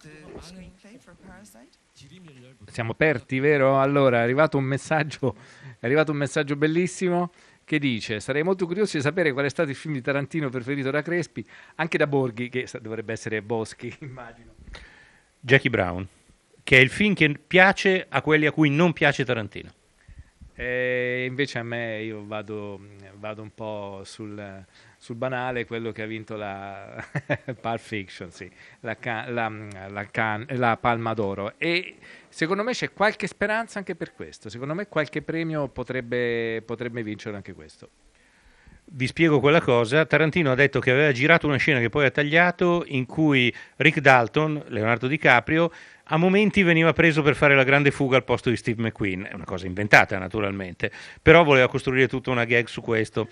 Siamo 2.76 2.92
aperti, 2.92 3.40
vero? 3.40 3.80
Allora, 3.80 4.18
è 4.18 4.22
arrivato 4.24 4.58
un 4.58 4.66
messaggio, 4.66 5.34
è 5.80 5.86
arrivato 5.86 6.12
un 6.12 6.18
messaggio 6.18 6.58
bellissimo 6.58 7.32
che 7.64 7.80
dice: 7.80 8.20
Sarei 8.20 8.44
molto 8.44 8.66
curioso 8.66 8.98
di 8.98 9.02
sapere 9.02 9.32
qual 9.32 9.46
è 9.46 9.50
stato 9.50 9.70
il 9.70 9.78
film 9.78 9.94
di 9.94 10.02
Tarantino 10.02 10.50
preferito 10.50 10.92
da 10.92 11.02
Crespi, 11.02 11.48
anche 11.76 11.98
da 11.98 12.06
Borghi, 12.06 12.50
che 12.50 12.68
dovrebbe 12.82 13.14
essere 13.14 13.42
Boschi, 13.42 13.96
immagino. 14.02 14.56
Jackie 15.40 15.70
Brown, 15.70 16.06
che 16.64 16.76
è 16.76 16.82
il 16.82 16.90
film 16.90 17.14
che 17.14 17.40
piace 17.48 18.08
a 18.10 18.22
quelli 18.22 18.46
a 18.46 18.52
cui 18.52 18.70
non 18.70 18.92
piace 18.92 19.24
Tarantino. 19.24 19.72
E 20.54 21.24
invece 21.26 21.60
a 21.60 21.64
me 21.64 22.04
io 22.04 22.26
vado, 22.26 22.82
vado 23.14 23.42
un 23.42 23.54
po' 23.56 24.02
sul, 24.04 24.66
sul 24.98 25.16
banale, 25.16 25.66
quello 25.66 25.92
che 25.92 26.02
ha 26.02 26.06
vinto 26.06 26.36
la 26.36 27.04
Pulp 27.60 27.80
Fiction, 27.80 28.32
sì, 28.32 28.50
la, 28.82 28.98
la- 29.28 29.52
la 29.90 30.06
can- 30.12 30.46
la 30.50 30.78
Palma 30.78 31.14
d'Oro. 31.14 31.54
E 31.58 31.96
secondo 32.30 32.64
me 32.64 32.72
c'è 32.74 32.92
qualche 32.92 33.28
speranza 33.28 33.78
anche 33.80 33.96
per 33.96 34.14
questo. 34.14 34.50
Secondo 34.50 34.74
me 34.74 34.88
qualche 34.88 35.22
premio 35.22 35.68
potrebbe, 35.68 36.62
potrebbe 36.66 37.04
vincere 37.04 37.36
anche 37.36 37.54
questo. 37.54 37.90
Vi 38.88 39.08
spiego 39.08 39.40
quella 39.40 39.62
cosa. 39.62 40.06
Tarantino 40.06 40.52
ha 40.52 40.56
detto 40.56 40.80
che 40.80 40.92
aveva 40.92 41.12
girato 41.12 41.48
una 41.48 41.58
scena 41.58 41.80
che 41.80 41.90
poi 41.90 42.06
ha 42.06 42.12
tagliato 42.12 42.84
in 42.86 43.06
cui 43.08 43.54
Rick 43.78 44.00
Dalton, 44.00 44.64
Leonardo 44.68 45.08
DiCaprio, 45.08 45.72
a 46.08 46.18
momenti 46.18 46.62
veniva 46.62 46.94
preso 46.94 47.22
per 47.22 47.36
fare 47.36 47.56
la 47.56 47.64
grande 47.64 47.92
fuga 47.92 48.18
al 48.18 48.24
posto 48.24 48.50
di 48.50 48.58
Steve 48.58 48.82
McQueen. 48.82 49.28
È 49.32 49.34
una 49.34 49.46
cosa 49.46 49.66
inventata 49.66 50.18
naturalmente, 50.18 50.92
però 51.22 51.44
voleva 51.44 51.68
costruire 51.68 52.08
tutta 52.08 52.30
una 52.30 52.46
gag 52.46 52.68
su 52.68 52.82
questo. 52.82 53.28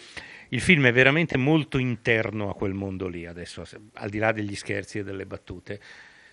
Il 0.50 0.62
film 0.62 0.86
è 0.88 0.92
veramente 0.92 1.38
molto 1.38 1.78
interno 1.78 2.50
a 2.50 2.56
quel 2.56 2.74
mondo 2.74 3.08
lì, 3.08 3.26
adesso, 3.26 3.64
al 3.94 4.10
di 4.10 4.18
là 4.18 4.32
degli 4.32 4.56
scherzi 4.56 5.00
e 5.00 5.04
delle 5.04 5.26
battute. 5.26 5.80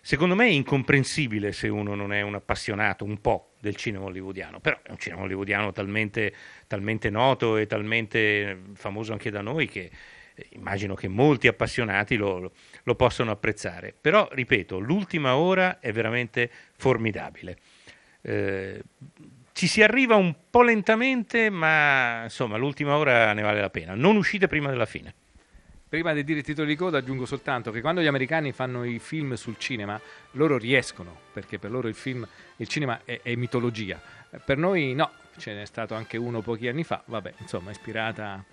Secondo 0.02 0.34
me 0.34 0.46
è 0.46 0.50
incomprensibile 0.50 1.52
se 1.52 1.68
uno 1.68 1.94
non 1.94 2.14
è 2.14 2.22
un 2.22 2.34
appassionato 2.34 3.04
un 3.04 3.20
po' 3.20 3.52
del 3.60 3.76
cinema 3.76 4.06
hollywoodiano, 4.06 4.58
però 4.58 4.78
è 4.82 4.90
un 4.90 4.98
cinema 4.98 5.22
hollywoodiano 5.22 5.72
talmente, 5.72 6.32
talmente 6.66 7.10
noto 7.10 7.58
e 7.58 7.66
talmente 7.66 8.62
famoso 8.74 9.12
anche 9.12 9.30
da 9.30 9.42
noi 9.42 9.68
che 9.68 9.90
eh, 10.34 10.46
immagino 10.52 10.94
che 10.94 11.08
molti 11.08 11.48
appassionati 11.48 12.16
lo, 12.16 12.52
lo 12.84 12.94
possano 12.94 13.30
apprezzare. 13.30 13.94
Però, 13.98 14.28
ripeto, 14.30 14.78
l'ultima 14.78 15.36
ora 15.36 15.80
è 15.80 15.92
veramente 15.92 16.50
formidabile. 16.76 17.56
Eh, 18.22 18.82
ci 19.52 19.66
si 19.66 19.82
arriva 19.82 20.14
un 20.16 20.34
po' 20.48 20.62
lentamente, 20.62 21.50
ma 21.50 22.22
insomma 22.24 22.56
l'ultima 22.56 22.96
ora 22.96 23.32
ne 23.32 23.42
vale 23.42 23.60
la 23.60 23.70
pena. 23.70 23.94
Non 23.94 24.16
uscite 24.16 24.46
prima 24.46 24.70
della 24.70 24.86
fine. 24.86 25.14
Prima 25.90 26.12
di 26.12 26.22
dire 26.22 26.38
il 26.38 26.44
titolo 26.44 26.68
di 26.68 26.76
coda 26.76 26.98
aggiungo 26.98 27.26
soltanto 27.26 27.72
che 27.72 27.80
quando 27.80 28.00
gli 28.00 28.06
americani 28.06 28.52
fanno 28.52 28.84
i 28.84 29.00
film 29.00 29.34
sul 29.34 29.58
cinema, 29.58 30.00
loro 30.32 30.56
riescono, 30.56 31.18
perché 31.32 31.58
per 31.58 31.72
loro 31.72 31.88
il 31.88 31.96
film, 31.96 32.26
il 32.56 32.68
cinema 32.68 33.00
è, 33.04 33.18
è 33.22 33.34
mitologia. 33.34 34.00
Per 34.44 34.56
noi 34.56 34.94
no, 34.94 35.10
ce 35.36 35.52
n'è 35.52 35.66
stato 35.66 35.94
anche 35.94 36.16
uno 36.16 36.42
pochi 36.42 36.68
anni 36.68 36.84
fa, 36.84 37.02
vabbè, 37.04 37.34
insomma, 37.38 37.72
ispirata 37.72 38.44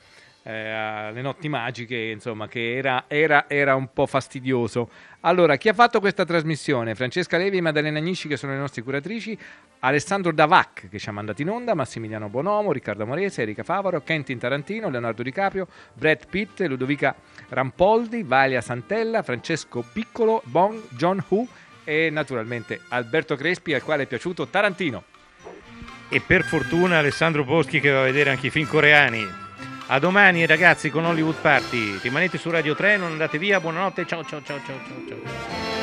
eh, 0.44 0.70
alle 0.70 1.22
notti 1.22 1.50
magiche, 1.50 1.96
insomma, 1.96 2.48
che 2.48 2.76
era, 2.78 3.06
era- 3.08 3.46
era 3.50 3.76
un 3.76 3.92
po' 3.92 4.06
fastidioso. 4.06 4.90
Allora, 5.22 5.58
chi 5.58 5.68
ha 5.68 5.74
fatto 5.74 6.00
questa 6.00 6.24
trasmissione? 6.24 6.96
Francesca 6.96 7.38
Levi 7.38 7.58
e 7.58 7.62
Maddalena 7.62 7.98
Agnisci, 7.98 8.28
che 8.28 8.38
sono 8.38 8.54
le 8.54 8.60
nostre 8.60 8.82
curatrici, 8.82 9.38
Alessandro 9.80 10.32
Davac, 10.32 10.88
che 10.90 11.00
ci 11.00 11.10
ha 11.10 11.12
mandato 11.12 11.42
in 11.42 11.50
onda, 11.50 11.74
Massimiliano 11.74 12.30
Bonomo, 12.30 12.72
Riccardo 12.72 13.06
Morese, 13.06 13.42
Erika 13.42 13.64
Favaro, 13.64 14.02
Kentin 14.02 14.38
Tarantino, 14.40 14.90
Leonardo 14.90 15.22
DiCaprio, 15.24 15.68
Brad 15.94 16.28
Pitt, 16.30 16.62
Ludovica 16.62 17.14
Rampoldi, 17.50 18.24
Valia 18.24 18.62
Santella, 18.62 19.24
Francesco 19.24 19.84
Piccolo, 19.92 20.42
Bong 20.46 20.82
John 20.92 21.22
Hu 21.28 21.48
e 21.84 22.10
naturalmente 22.10 22.82
Alberto 22.90 23.36
Crespi, 23.36 23.74
al 23.74 23.84
quale 23.84 24.04
è 24.04 24.06
piaciuto 24.08 24.48
Tarantino. 24.48 25.04
E 26.10 26.22
per 26.22 26.44
fortuna 26.44 27.00
Alessandro 27.00 27.44
Boschi 27.44 27.82
che 27.82 27.92
va 27.92 28.00
a 28.02 28.06
vedere 28.06 28.30
anche 28.30 28.48
i 28.48 28.50
film 28.50 28.68
coreani. 28.68 29.46
A 29.90 30.00
domani 30.00 30.46
ragazzi 30.46 30.90
con 30.90 31.06
Hollywood 31.06 31.40
Party. 31.40 32.00
Rimanete 32.02 32.38
su 32.38 32.50
Radio 32.50 32.76
3, 32.76 32.98
non 32.98 33.12
andate 33.12 33.38
via. 33.38 33.62
Buonanotte. 33.62 34.06
Ciao 34.06 34.24
ciao 34.26 34.42
ciao 34.44 34.60
ciao 34.66 34.80
ciao. 34.86 35.08
ciao. 35.08 35.77